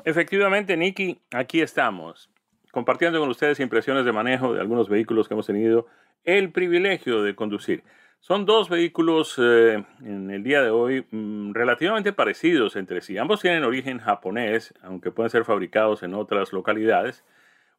Efectivamente, 0.05 0.77
Nicky, 0.77 1.19
aquí 1.33 1.61
estamos, 1.61 2.31
compartiendo 2.71 3.19
con 3.19 3.29
ustedes 3.29 3.59
impresiones 3.59 4.05
de 4.05 4.13
manejo 4.13 4.55
de 4.55 4.61
algunos 4.61 4.89
vehículos 4.89 5.27
que 5.27 5.35
hemos 5.35 5.49
tenido 5.49 5.89
el 6.23 6.53
privilegio 6.53 7.25
de 7.25 7.35
conducir. 7.35 7.83
Son 8.21 8.47
dos 8.47 8.69
vehículos 8.69 9.41
eh, 9.43 9.85
en 10.01 10.31
el 10.31 10.45
día 10.45 10.63
de 10.63 10.71
hoy 10.71 11.05
mm, 11.11 11.53
relativamente 11.53 12.13
parecidos 12.13 12.77
entre 12.77 13.01
sí. 13.01 13.19
Ambos 13.19 13.41
tienen 13.41 13.65
origen 13.65 13.99
japonés, 13.99 14.75
aunque 14.83 15.11
pueden 15.11 15.31
ser 15.31 15.45
fabricados 15.45 16.05
en 16.05 16.15
otras 16.15 16.53
localidades. 16.53 17.25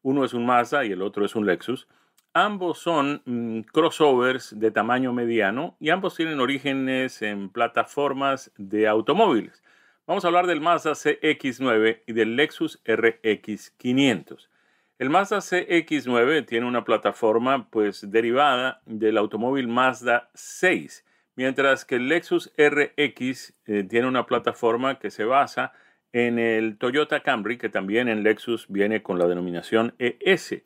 Uno 0.02 0.26
es 0.26 0.34
un 0.34 0.46
Mazda 0.46 0.84
y 0.84 0.92
el 0.92 1.04
otro 1.04 1.24
es 1.24 1.36
un 1.38 1.46
Lexus. 1.46 1.88
Ambos 2.34 2.78
son 2.78 3.24
mm, 3.26 3.62
crossovers 3.72 4.60
de 4.60 4.70
tamaño 4.70 5.14
mediano 5.14 5.76
y 5.80 5.90
ambos 5.90 6.16
tienen 6.16 6.40
orígenes 6.40 7.24
en 7.24 7.50
plataformas 7.50 8.52
de 8.58 8.88
automóviles. 8.88 9.64
Vamos 10.06 10.24
a 10.24 10.28
hablar 10.28 10.46
del 10.46 10.62
Mazda 10.62 10.92
CX9 10.92 12.02
y 12.06 12.14
del 12.14 12.36
Lexus 12.36 12.84
RX500. 12.86 14.48
El 15.00 15.10
Mazda 15.10 15.38
CX9 15.38 16.46
tiene 16.46 16.68
una 16.68 16.84
plataforma 16.84 17.68
pues 17.72 18.12
derivada 18.12 18.82
del 18.86 19.18
automóvil 19.18 19.68
Mazda 19.68 20.30
6, 20.36 21.06
mientras 21.36 21.84
que 21.84 21.96
el 21.96 22.10
Lexus 22.10 22.52
RX 22.58 23.54
eh, 23.66 23.84
tiene 23.90 24.08
una 24.08 24.28
plataforma 24.28 25.00
que 25.00 25.10
se 25.10 25.24
basa 25.26 25.74
en 26.12 26.38
el 26.38 26.78
Toyota 26.78 27.22
Camry, 27.22 27.58
que 27.58 27.70
también 27.70 28.08
en 28.08 28.24
Lexus 28.24 28.68
viene 28.68 29.02
con 29.02 29.18
la 29.18 29.28
denominación 29.28 29.96
ES. 29.98 30.62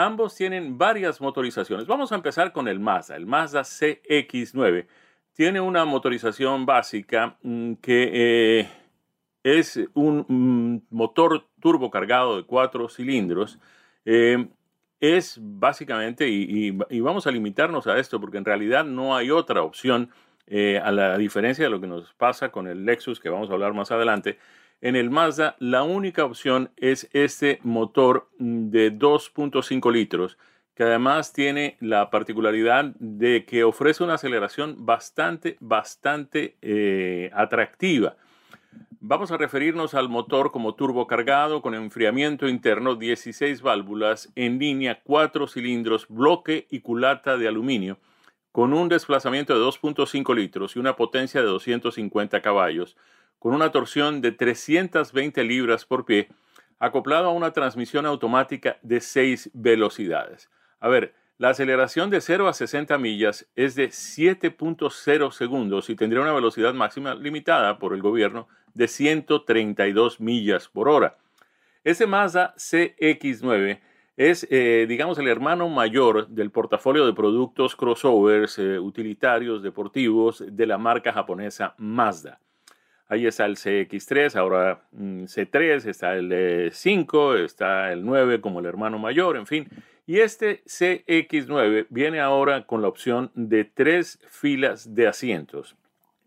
Ambos 0.00 0.36
tienen 0.36 0.78
varias 0.78 1.20
motorizaciones. 1.20 1.88
Vamos 1.88 2.12
a 2.12 2.14
empezar 2.14 2.52
con 2.52 2.68
el 2.68 2.78
Mazda. 2.78 3.16
El 3.16 3.26
Mazda 3.26 3.62
CX9 3.62 4.86
tiene 5.32 5.60
una 5.60 5.84
motorización 5.84 6.64
básica 6.66 7.36
mm, 7.42 7.72
que 7.82 8.10
eh, 8.12 8.68
es 9.42 9.80
un 9.94 10.24
mm, 10.28 10.94
motor 10.94 11.48
turbo 11.60 11.90
cargado 11.90 12.36
de 12.36 12.44
cuatro 12.44 12.88
cilindros. 12.88 13.58
Eh, 14.04 14.46
es 15.00 15.36
básicamente, 15.42 16.28
y, 16.28 16.70
vamos 17.00 17.26
a 17.26 17.32
limitarnos 17.32 17.88
a 17.88 17.98
esto 17.98 18.20
porque 18.20 18.38
en 18.38 18.44
realidad 18.44 18.84
no 18.84 19.16
hay 19.16 19.32
otra 19.32 19.62
opción, 19.62 20.10
eh, 20.46 20.80
a 20.80 20.92
la 20.92 21.18
diferencia 21.18 21.64
de 21.64 21.70
lo 21.70 21.80
que 21.80 21.88
nos 21.88 22.14
pasa 22.14 22.50
con 22.50 22.68
el 22.68 22.86
Lexus, 22.86 23.18
que 23.18 23.30
vamos 23.30 23.50
a 23.50 23.54
hablar 23.54 23.74
más 23.74 23.90
adelante. 23.90 24.38
En 24.80 24.94
el 24.94 25.10
Mazda, 25.10 25.56
la 25.58 25.82
única 25.82 26.24
opción 26.24 26.70
es 26.76 27.08
este 27.12 27.58
motor 27.64 28.28
mm, 28.38 28.70
de 28.70 28.96
2.5 28.96 29.92
litros, 29.92 30.38
que 30.76 30.84
además 30.84 31.32
tiene 31.32 31.76
la 31.80 32.10
particularidad 32.10 32.84
de 33.00 33.44
que 33.44 33.64
ofrece 33.64 34.04
una 34.04 34.14
aceleración 34.14 34.86
bastante, 34.86 35.56
bastante 35.58 36.56
eh, 36.62 37.30
atractiva. 37.34 38.16
Vamos 39.00 39.32
a 39.32 39.36
referirnos 39.36 39.94
al 39.94 40.08
motor 40.08 40.52
como 40.52 40.76
turbo 40.76 41.08
cargado 41.08 41.60
con 41.60 41.74
enfriamiento 41.74 42.46
interno, 42.46 42.94
16 42.94 43.62
válvulas 43.62 44.30
en 44.36 44.60
línea, 44.60 45.00
4 45.02 45.48
cilindros, 45.48 46.06
bloque 46.08 46.68
y 46.70 46.80
culata 46.80 47.36
de 47.36 47.48
aluminio, 47.48 47.98
con 48.52 48.72
un 48.72 48.88
desplazamiento 48.88 49.54
de 49.54 49.64
2.5 49.64 50.34
litros 50.36 50.76
y 50.76 50.78
una 50.78 50.94
potencia 50.94 51.40
de 51.40 51.48
250 51.48 52.40
caballos, 52.42 52.96
con 53.38 53.54
una 53.54 53.70
torsión 53.70 54.20
de 54.20 54.32
320 54.32 55.44
libras 55.44 55.84
por 55.84 56.04
pie, 56.04 56.28
acoplado 56.78 57.28
a 57.28 57.32
una 57.32 57.52
transmisión 57.52 58.06
automática 58.06 58.78
de 58.82 59.00
6 59.00 59.50
velocidades. 59.52 60.50
A 60.80 60.88
ver, 60.88 61.14
la 61.38 61.50
aceleración 61.50 62.10
de 62.10 62.20
0 62.20 62.48
a 62.48 62.52
60 62.52 62.98
millas 62.98 63.48
es 63.54 63.74
de 63.76 63.90
7.0 63.90 65.30
segundos 65.30 65.88
y 65.88 65.94
tendría 65.94 66.22
una 66.22 66.32
velocidad 66.32 66.74
máxima 66.74 67.14
limitada 67.14 67.78
por 67.78 67.94
el 67.94 68.02
gobierno 68.02 68.48
de 68.74 68.88
132 68.88 70.20
millas 70.20 70.68
por 70.68 70.88
hora. 70.88 71.16
Ese 71.84 72.06
Mazda 72.06 72.54
CX9 72.56 73.80
es, 74.16 74.48
eh, 74.50 74.86
digamos, 74.88 75.16
el 75.18 75.28
hermano 75.28 75.68
mayor 75.68 76.26
del 76.26 76.50
portafolio 76.50 77.06
de 77.06 77.12
productos 77.12 77.76
crossovers 77.76 78.58
eh, 78.58 78.80
utilitarios 78.80 79.62
deportivos 79.62 80.42
de 80.44 80.66
la 80.66 80.76
marca 80.76 81.12
japonesa 81.12 81.76
Mazda. 81.78 82.40
Ahí 83.08 83.26
está 83.26 83.46
el 83.46 83.56
CX3, 83.56 84.36
ahora 84.36 84.82
mm, 84.92 85.24
C3, 85.24 85.86
está 85.86 86.14
el 86.16 86.70
5, 86.72 87.36
está 87.36 87.92
el 87.92 88.04
9 88.04 88.40
como 88.40 88.60
el 88.60 88.66
hermano 88.66 88.98
mayor, 88.98 89.36
en 89.36 89.46
fin. 89.46 89.68
Y 90.06 90.20
este 90.20 90.62
CX9 90.64 91.86
viene 91.90 92.20
ahora 92.20 92.66
con 92.66 92.82
la 92.82 92.88
opción 92.88 93.30
de 93.34 93.64
tres 93.64 94.18
filas 94.28 94.94
de 94.94 95.06
asientos 95.06 95.76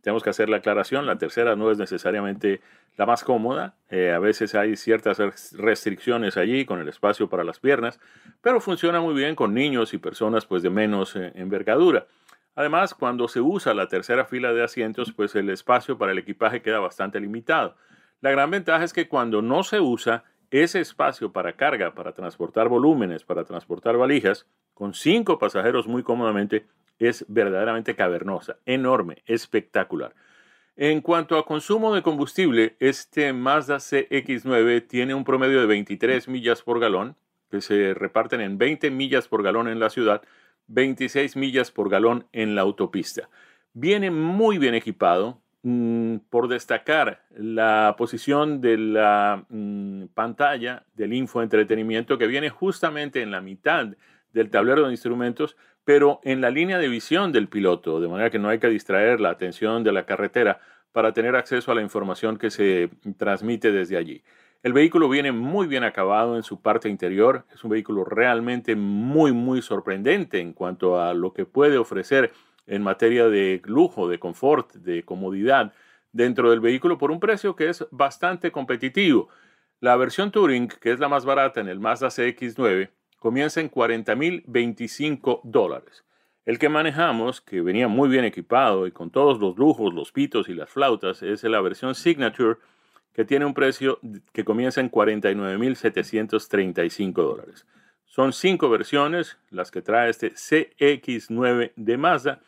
tenemos 0.02 0.24
que 0.24 0.30
hacer 0.30 0.50
la 0.50 0.58
aclaración, 0.58 1.06
la 1.06 1.18
tercera 1.18 1.56
no 1.56 1.72
es 1.72 1.78
necesariamente 1.78 2.62
la 2.98 3.06
más 3.06 3.24
cómoda, 3.24 3.76
eh, 3.90 4.12
a 4.12 4.20
veces 4.20 4.54
hay 4.56 4.76
ciertas 4.76 5.20
restricciones 5.54 6.38
allí 6.38 6.66
con 6.66 6.80
el 6.80 6.90
espacio 6.90 7.30
para 7.30 7.44
las 7.44 7.60
piernas, 7.60 8.00
pero 8.42 8.60
funciona 8.60 9.00
muy 9.00 9.14
bien 9.14 9.36
con 9.36 9.54
niños 9.54 9.94
y 9.94 9.98
personas 9.98 10.46
pues 10.46 10.62
de 10.62 10.70
menos 10.70 11.16
eh, 11.16 11.32
envergadura. 11.36 12.08
Además, 12.56 12.94
cuando 12.94 13.28
se 13.28 13.42
usa 13.42 13.74
la 13.74 13.88
tercera 13.88 14.26
fila 14.26 14.54
de 14.54 14.64
asientos, 14.64 15.14
pues 15.14 15.36
el 15.36 15.50
espacio 15.50 15.98
para 15.98 16.12
el 16.12 16.18
equipaje 16.18 16.62
queda 16.62 16.80
bastante 16.80 17.20
limitado. 17.20 17.76
La 18.20 18.32
gran 18.32 18.52
ventaja 18.52 18.84
es 18.84 18.94
que 18.94 19.08
cuando 19.08 19.42
no 19.42 19.64
se 19.64 19.80
usa 19.80 20.26
ese 20.52 20.82
espacio 20.82 21.32
para 21.32 21.54
carga, 21.54 21.96
para 21.96 22.12
transportar 22.12 22.68
volúmenes, 22.68 23.24
para 23.24 23.46
transportar 23.46 23.98
valijas, 23.98 24.46
con 24.74 24.94
cinco 24.94 25.40
pasajeros 25.40 25.88
muy 25.88 26.04
cómodamente, 26.04 26.66
es 27.00 27.26
verdaderamente 27.28 27.96
cavernosa, 27.96 28.58
enorme, 28.66 29.24
espectacular. 29.26 30.14
En 30.76 31.02
cuanto 31.02 31.38
a 31.38 31.46
consumo 31.46 31.94
de 31.94 32.02
combustible, 32.02 32.76
este 32.80 33.34
Mazda 33.34 33.78
CX9 33.78 34.88
tiene 34.88 35.14
un 35.14 35.24
promedio 35.24 35.62
de 35.62 35.68
23 35.68 36.28
millas 36.28 36.62
por 36.62 36.80
galón, 36.80 37.16
que 37.50 37.62
se 37.62 37.94
reparten 37.94 38.42
en 38.42 38.58
20 38.58 38.92
millas 38.92 39.28
por 39.28 39.44
galón 39.44 39.68
en 39.68 39.80
la 39.80 39.90
ciudad, 39.90 40.22
26 40.74 41.36
millas 41.36 41.72
por 41.72 41.90
galón 41.90 42.26
en 42.32 42.56
la 42.56 42.62
autopista. 42.62 43.30
Viene 43.74 44.12
muy 44.12 44.58
bien 44.58 44.74
equipado, 44.76 45.42
mm, 45.64 46.18
por 46.30 46.48
destacar 46.48 47.24
la 47.36 47.96
posición 47.98 48.62
de 48.62 48.78
la 48.78 49.46
mm, 49.50 50.06
pantalla 50.14 50.86
del 50.96 51.14
infoentretenimiento 51.14 52.18
que 52.18 52.28
viene 52.28 52.50
justamente 52.50 53.22
en 53.22 53.32
la 53.32 53.42
mitad 53.42 53.88
del 54.34 54.50
tablero 54.50 54.86
de 54.86 54.92
instrumentos, 54.92 55.58
pero 55.84 56.20
en 56.24 56.42
la 56.42 56.50
línea 56.50 56.78
de 56.78 56.88
visión 56.88 57.32
del 57.32 57.48
piloto, 57.48 58.00
de 58.00 58.08
manera 58.08 58.30
que 58.30 58.40
no 58.40 58.50
hay 58.50 58.60
que 58.60 58.70
distraer 58.70 59.20
la 59.20 59.30
atención 59.30 59.84
de 59.84 59.92
la 59.92 60.06
carretera 60.06 60.62
para 60.92 61.14
tener 61.14 61.36
acceso 61.36 61.72
a 61.72 61.76
la 61.76 61.82
información 61.82 62.38
que 62.38 62.50
se 62.50 62.90
transmite 63.18 63.72
desde 63.72 63.98
allí. 63.98 64.24
El 64.64 64.74
vehículo 64.74 65.10
viene 65.10 65.32
muy 65.32 65.66
bien 65.66 65.84
acabado 65.84 66.36
en 66.36 66.44
su 66.44 66.62
parte 66.62 66.88
interior, 66.88 67.46
es 67.52 67.64
un 67.64 67.72
vehículo 67.72 68.06
realmente 68.06 68.76
muy, 68.76 69.32
muy 69.32 69.64
sorprendente 69.64 70.40
en 70.40 70.54
cuanto 70.54 71.02
a 71.02 71.16
lo 71.16 71.34
que 71.34 71.46
puede 71.46 71.80
ofrecer 71.80 72.32
en 72.68 72.84
materia 72.84 73.28
de 73.28 73.60
lujo, 73.66 74.08
de 74.08 74.20
confort, 74.20 74.74
de 74.76 75.04
comodidad 75.04 75.74
dentro 76.12 76.52
del 76.52 76.60
vehículo 76.60 77.00
por 77.00 77.10
un 77.10 77.20
precio 77.20 77.56
que 77.56 77.70
es 77.70 77.88
bastante 77.90 78.52
competitivo. 78.52 79.30
La 79.80 79.96
versión 79.96 80.30
Touring, 80.30 80.68
que 80.68 80.92
es 80.92 81.00
la 81.00 81.10
más 81.10 81.26
barata 81.26 81.60
en 81.60 81.68
el 81.68 81.80
Mazda 81.80 82.10
CX9, 82.10 82.92
comienza 83.18 83.62
en 83.62 83.72
40.025 83.72 85.42
dólares. 85.44 86.06
El 86.46 86.60
que 86.60 86.70
manejamos, 86.70 87.42
que 87.42 87.62
venía 87.62 87.88
muy 87.88 88.10
bien 88.10 88.26
equipado 88.26 88.86
y 88.86 88.92
con 88.92 89.10
todos 89.10 89.40
los 89.40 89.58
lujos, 89.58 89.92
los 89.92 90.12
pitos 90.12 90.50
y 90.50 90.54
las 90.54 90.70
flautas, 90.70 91.24
es 91.24 91.44
la 91.44 91.62
versión 91.62 91.96
Signature, 91.96 92.58
que 93.14 93.26
tiene 93.26 93.46
un 93.46 93.54
precio 93.54 94.00
que 94.32 94.46
comienza 94.46 94.82
en 94.82 94.90
49.735 94.90 97.14
dólares. 97.14 97.68
Son 98.06 98.34
cinco 98.34 98.68
versiones 98.70 99.38
las 99.50 99.72
que 99.72 99.82
trae 99.82 100.10
este 100.10 100.34
CX9 100.34 101.74
de 101.76 101.98
Mazda 101.98 102.40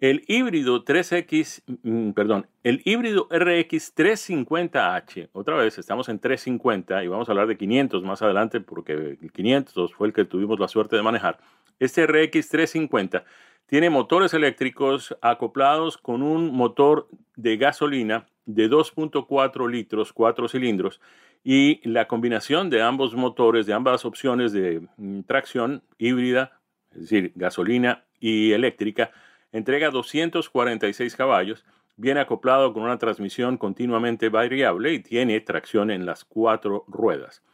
El 0.00 0.24
híbrido 0.28 0.82
3X, 0.82 1.62
mm, 1.82 2.12
perdón, 2.12 2.46
el 2.62 2.80
híbrido 2.86 3.28
RX 3.30 3.94
350H, 3.94 5.28
otra 5.32 5.56
vez 5.56 5.76
estamos 5.78 6.08
en 6.08 6.18
350 6.18 7.04
y 7.04 7.08
vamos 7.08 7.28
a 7.28 7.32
hablar 7.32 7.46
de 7.46 7.58
500 7.58 8.02
más 8.02 8.22
adelante 8.22 8.60
porque 8.60 8.92
el 8.92 9.30
500 9.30 9.92
fue 9.92 10.06
el 10.08 10.14
que 10.14 10.24
tuvimos 10.24 10.58
la 10.58 10.68
suerte 10.68 10.96
de 10.96 11.02
manejar. 11.02 11.38
Este 11.78 12.06
RX 12.06 12.48
350 12.48 13.24
tiene 13.70 13.88
motores 13.88 14.34
eléctricos 14.34 15.16
acoplados 15.22 15.96
con 15.96 16.24
un 16.24 16.52
motor 16.52 17.06
de 17.36 17.56
gasolina 17.56 18.26
de 18.44 18.68
2.4 18.68 19.70
litros, 19.70 20.12
4 20.12 20.48
cilindros, 20.48 21.00
y 21.44 21.80
la 21.88 22.08
combinación 22.08 22.68
de 22.68 22.82
ambos 22.82 23.14
motores, 23.14 23.66
de 23.66 23.72
ambas 23.72 24.04
opciones 24.04 24.50
de 24.50 24.88
mm, 24.96 25.20
tracción 25.20 25.84
híbrida, 25.98 26.58
es 26.90 27.02
decir, 27.02 27.30
gasolina 27.36 28.02
y 28.18 28.50
eléctrica, 28.50 29.12
entrega 29.52 29.90
246 29.90 31.14
caballos, 31.14 31.64
viene 31.96 32.18
acoplado 32.18 32.72
con 32.72 32.82
una 32.82 32.98
transmisión 32.98 33.56
continuamente 33.56 34.30
variable 34.30 34.94
y 34.94 34.98
tiene 34.98 35.40
tracción 35.42 35.92
en 35.92 36.06
las 36.06 36.24
cuatro 36.24 36.84
ruedas. 36.88 37.44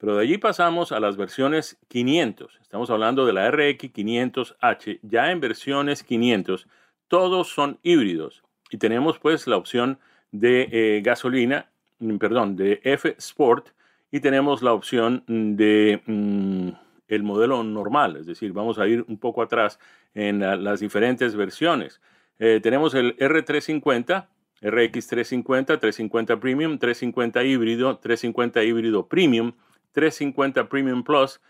Pero 0.00 0.16
de 0.16 0.22
allí 0.22 0.38
pasamos 0.38 0.92
a 0.92 0.98
las 0.98 1.18
versiones 1.18 1.78
500. 1.88 2.58
Estamos 2.62 2.88
hablando 2.88 3.26
de 3.26 3.34
la 3.34 3.50
RX 3.50 3.92
500H. 3.92 5.00
Ya 5.02 5.30
en 5.30 5.40
versiones 5.40 6.02
500, 6.02 6.66
todos 7.06 7.48
son 7.48 7.78
híbridos. 7.82 8.42
Y 8.70 8.78
tenemos 8.78 9.18
pues 9.18 9.46
la 9.46 9.58
opción 9.58 9.98
de 10.32 10.68
eh, 10.72 11.02
gasolina, 11.04 11.68
mm, 11.98 12.16
perdón, 12.16 12.56
de 12.56 12.80
F 12.82 13.14
Sport. 13.18 13.68
Y 14.10 14.20
tenemos 14.20 14.62
la 14.62 14.72
opción 14.72 15.22
de 15.26 16.00
mm, 16.06 16.70
el 17.08 17.22
modelo 17.22 17.62
normal. 17.62 18.16
Es 18.16 18.24
decir, 18.24 18.54
vamos 18.54 18.78
a 18.78 18.88
ir 18.88 19.04
un 19.06 19.18
poco 19.18 19.42
atrás 19.42 19.78
en 20.14 20.40
las 20.40 20.80
diferentes 20.80 21.36
versiones. 21.36 22.00
Eh, 22.38 22.60
tenemos 22.62 22.94
el 22.94 23.18
R350, 23.18 24.28
RX350, 24.62 25.66
350 25.78 26.40
Premium, 26.40 26.78
350 26.78 27.44
híbrido, 27.44 27.98
350 27.98 28.64
híbrido 28.64 29.06
Premium, 29.06 29.52
350 29.92 30.68
Premium 30.68 31.02
Plus, 31.02 31.40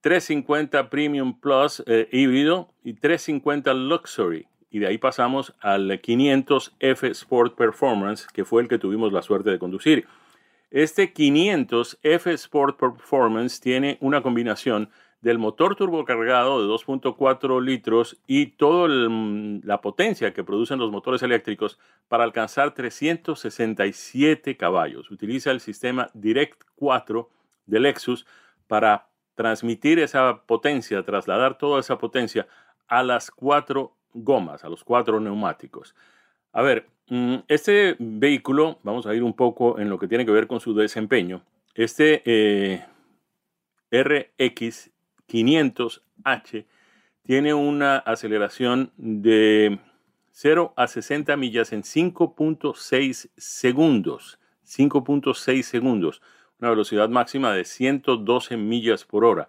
350 0.00 0.90
Premium 0.90 1.38
Plus 1.40 1.82
eh, 1.86 2.08
híbrido 2.12 2.72
y 2.82 2.94
350 2.94 3.74
Luxury. 3.74 4.46
Y 4.70 4.78
de 4.78 4.86
ahí 4.86 4.98
pasamos 4.98 5.54
al 5.60 6.00
500 6.00 6.76
F 6.78 7.08
Sport 7.08 7.56
Performance, 7.56 8.26
que 8.32 8.44
fue 8.44 8.62
el 8.62 8.68
que 8.68 8.78
tuvimos 8.78 9.12
la 9.12 9.22
suerte 9.22 9.50
de 9.50 9.58
conducir. 9.58 10.06
Este 10.70 11.12
500 11.12 11.98
F 12.02 12.32
Sport 12.32 12.78
Performance 12.78 13.60
tiene 13.60 13.98
una 14.00 14.22
combinación 14.22 14.90
del 15.20 15.38
motor 15.38 15.76
turbocargado 15.76 16.62
de 16.62 16.72
2.4 16.72 17.62
litros 17.62 18.18
y 18.26 18.46
toda 18.46 18.88
la 18.88 19.80
potencia 19.80 20.32
que 20.32 20.44
producen 20.44 20.78
los 20.78 20.90
motores 20.90 21.22
eléctricos 21.22 21.78
para 22.08 22.24
alcanzar 22.24 22.72
367 22.72 24.56
caballos. 24.56 25.10
Utiliza 25.10 25.50
el 25.50 25.60
sistema 25.60 26.10
Direct 26.14 26.62
4 26.76 27.28
de 27.70 27.80
Lexus 27.80 28.26
para 28.66 29.08
transmitir 29.34 29.98
esa 29.98 30.42
potencia, 30.42 31.02
trasladar 31.02 31.56
toda 31.56 31.80
esa 31.80 31.96
potencia 31.98 32.46
a 32.86 33.02
las 33.02 33.30
cuatro 33.30 33.96
gomas, 34.12 34.64
a 34.64 34.68
los 34.68 34.84
cuatro 34.84 35.20
neumáticos. 35.20 35.94
A 36.52 36.62
ver, 36.62 36.88
mm, 37.08 37.36
este 37.48 37.96
vehículo, 37.98 38.78
vamos 38.82 39.06
a 39.06 39.14
ir 39.14 39.22
un 39.22 39.34
poco 39.34 39.78
en 39.78 39.88
lo 39.88 39.98
que 39.98 40.08
tiene 40.08 40.26
que 40.26 40.32
ver 40.32 40.46
con 40.46 40.60
su 40.60 40.74
desempeño. 40.74 41.42
Este 41.74 42.22
eh, 42.26 42.84
RX 43.90 44.90
500H 45.28 46.66
tiene 47.22 47.54
una 47.54 47.98
aceleración 47.98 48.92
de 48.96 49.78
0 50.32 50.74
a 50.76 50.86
60 50.86 51.36
millas 51.36 51.72
en 51.72 51.82
5.6 51.82 53.30
segundos. 53.36 54.38
5.6 54.66 55.62
segundos. 55.62 56.22
Una 56.60 56.70
velocidad 56.70 57.08
máxima 57.08 57.52
de 57.52 57.64
112 57.64 58.56
millas 58.56 59.04
por 59.04 59.24
hora. 59.24 59.48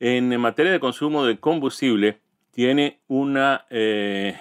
En 0.00 0.38
materia 0.40 0.72
de 0.72 0.80
consumo 0.80 1.24
de 1.24 1.38
combustible, 1.38 2.18
tiene 2.50 3.00
una, 3.08 3.66
eh, 3.70 4.38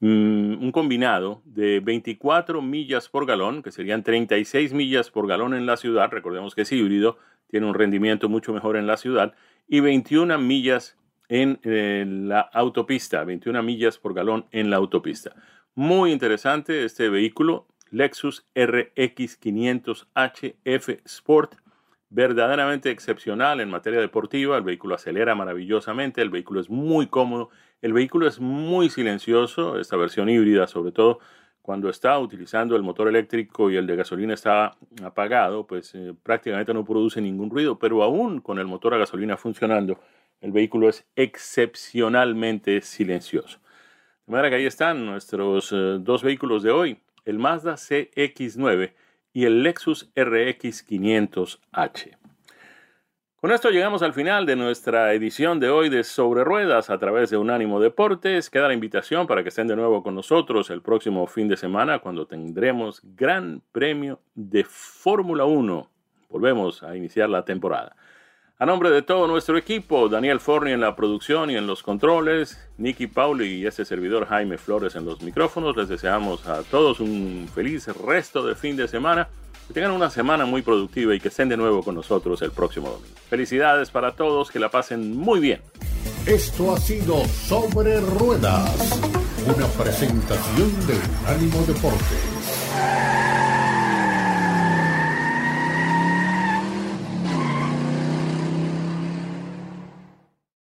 mm, 0.00 0.62
un 0.62 0.72
combinado 0.72 1.42
de 1.44 1.80
24 1.80 2.62
millas 2.62 3.08
por 3.08 3.26
galón, 3.26 3.62
que 3.62 3.72
serían 3.72 4.02
36 4.02 4.72
millas 4.72 5.10
por 5.10 5.26
galón 5.26 5.54
en 5.54 5.66
la 5.66 5.76
ciudad. 5.76 6.10
Recordemos 6.10 6.54
que 6.54 6.62
es 6.62 6.72
híbrido, 6.72 7.18
tiene 7.48 7.66
un 7.66 7.74
rendimiento 7.74 8.28
mucho 8.28 8.52
mejor 8.52 8.76
en 8.76 8.86
la 8.86 8.96
ciudad. 8.96 9.34
Y 9.68 9.80
21 9.80 10.38
millas 10.38 10.96
en 11.28 11.60
eh, 11.62 12.04
la 12.06 12.40
autopista, 12.40 13.24
21 13.24 13.62
millas 13.62 13.98
por 13.98 14.14
galón 14.14 14.46
en 14.50 14.70
la 14.70 14.76
autopista. 14.76 15.34
Muy 15.74 16.12
interesante 16.12 16.84
este 16.84 17.08
vehículo, 17.08 17.66
Lexus 17.92 18.46
RX 18.54 19.36
500 19.36 20.08
HF 20.14 20.88
Sport, 21.04 21.56
verdaderamente 22.08 22.90
excepcional 22.90 23.60
en 23.60 23.68
materia 23.68 24.00
deportiva, 24.00 24.56
el 24.56 24.64
vehículo 24.64 24.94
acelera 24.94 25.34
maravillosamente, 25.34 26.22
el 26.22 26.30
vehículo 26.30 26.60
es 26.60 26.70
muy 26.70 27.06
cómodo, 27.06 27.50
el 27.82 27.92
vehículo 27.92 28.26
es 28.26 28.40
muy 28.40 28.88
silencioso, 28.88 29.78
esta 29.78 29.96
versión 29.96 30.30
híbrida 30.30 30.66
sobre 30.66 30.92
todo 30.92 31.20
cuando 31.60 31.90
está 31.90 32.18
utilizando 32.18 32.76
el 32.76 32.82
motor 32.82 33.08
eléctrico 33.08 33.70
y 33.70 33.76
el 33.76 33.86
de 33.86 33.96
gasolina 33.96 34.34
está 34.34 34.76
apagado, 35.04 35.66
pues 35.66 35.94
eh, 35.94 36.14
prácticamente 36.22 36.74
no 36.74 36.84
produce 36.84 37.20
ningún 37.20 37.50
ruido, 37.50 37.78
pero 37.78 38.02
aún 38.02 38.40
con 38.40 38.58
el 38.58 38.66
motor 38.66 38.94
a 38.94 38.98
gasolina 38.98 39.36
funcionando, 39.36 40.00
el 40.40 40.50
vehículo 40.50 40.88
es 40.88 41.06
excepcionalmente 41.14 42.80
silencioso. 42.80 43.60
De 44.26 44.32
manera 44.32 44.50
que 44.50 44.56
ahí 44.56 44.66
están 44.66 45.06
nuestros 45.06 45.70
eh, 45.72 45.98
dos 46.00 46.22
vehículos 46.22 46.62
de 46.62 46.70
hoy, 46.72 46.98
el 47.24 47.38
Mazda 47.38 47.74
CX9 47.74 48.92
y 49.32 49.44
el 49.44 49.62
Lexus 49.62 50.10
RX 50.14 50.86
500H. 50.88 52.16
Con 53.42 53.50
esto 53.50 53.70
llegamos 53.70 54.02
al 54.02 54.12
final 54.12 54.46
de 54.46 54.54
nuestra 54.54 55.12
edición 55.14 55.58
de 55.58 55.68
hoy 55.68 55.88
de 55.88 56.04
Sobre 56.04 56.44
Ruedas 56.44 56.90
a 56.90 56.98
través 56.98 57.28
de 57.28 57.36
Unánimo 57.36 57.80
Deportes. 57.80 58.50
Queda 58.50 58.68
la 58.68 58.74
invitación 58.74 59.26
para 59.26 59.42
que 59.42 59.48
estén 59.48 59.66
de 59.66 59.74
nuevo 59.74 60.04
con 60.04 60.14
nosotros 60.14 60.70
el 60.70 60.80
próximo 60.80 61.26
fin 61.26 61.48
de 61.48 61.56
semana 61.56 61.98
cuando 61.98 62.26
tendremos 62.26 63.00
Gran 63.02 63.60
Premio 63.72 64.20
de 64.36 64.62
Fórmula 64.62 65.44
1. 65.44 65.90
Volvemos 66.28 66.84
a 66.84 66.96
iniciar 66.96 67.30
la 67.30 67.44
temporada. 67.44 67.96
A 68.62 68.64
nombre 68.64 68.90
de 68.90 69.02
todo 69.02 69.26
nuestro 69.26 69.58
equipo, 69.58 70.08
Daniel 70.08 70.38
Forni 70.38 70.70
en 70.70 70.80
la 70.80 70.94
producción 70.94 71.50
y 71.50 71.56
en 71.56 71.66
los 71.66 71.82
controles, 71.82 72.60
Nicky 72.78 73.08
Pauli 73.08 73.54
y 73.54 73.66
este 73.66 73.84
servidor 73.84 74.28
Jaime 74.28 74.56
Flores 74.56 74.94
en 74.94 75.04
los 75.04 75.20
micrófonos, 75.20 75.76
les 75.76 75.88
deseamos 75.88 76.46
a 76.46 76.62
todos 76.62 77.00
un 77.00 77.50
feliz 77.52 77.88
resto 77.88 78.46
de 78.46 78.54
fin 78.54 78.76
de 78.76 78.86
semana. 78.86 79.26
Que 79.66 79.74
tengan 79.74 79.90
una 79.90 80.10
semana 80.10 80.46
muy 80.46 80.62
productiva 80.62 81.12
y 81.12 81.18
que 81.18 81.26
estén 81.26 81.48
de 81.48 81.56
nuevo 81.56 81.82
con 81.82 81.96
nosotros 81.96 82.40
el 82.42 82.52
próximo 82.52 82.88
domingo. 82.88 83.16
Felicidades 83.28 83.90
para 83.90 84.12
todos, 84.12 84.48
que 84.52 84.60
la 84.60 84.70
pasen 84.70 85.16
muy 85.16 85.40
bien. 85.40 85.60
Esto 86.24 86.72
ha 86.72 86.78
sido 86.78 87.24
Sobre 87.24 88.00
Ruedas, 88.00 89.00
una 89.44 89.66
presentación 89.66 90.86
de 90.86 90.94
Ánimo 91.26 91.62
Deportes. 91.66 93.41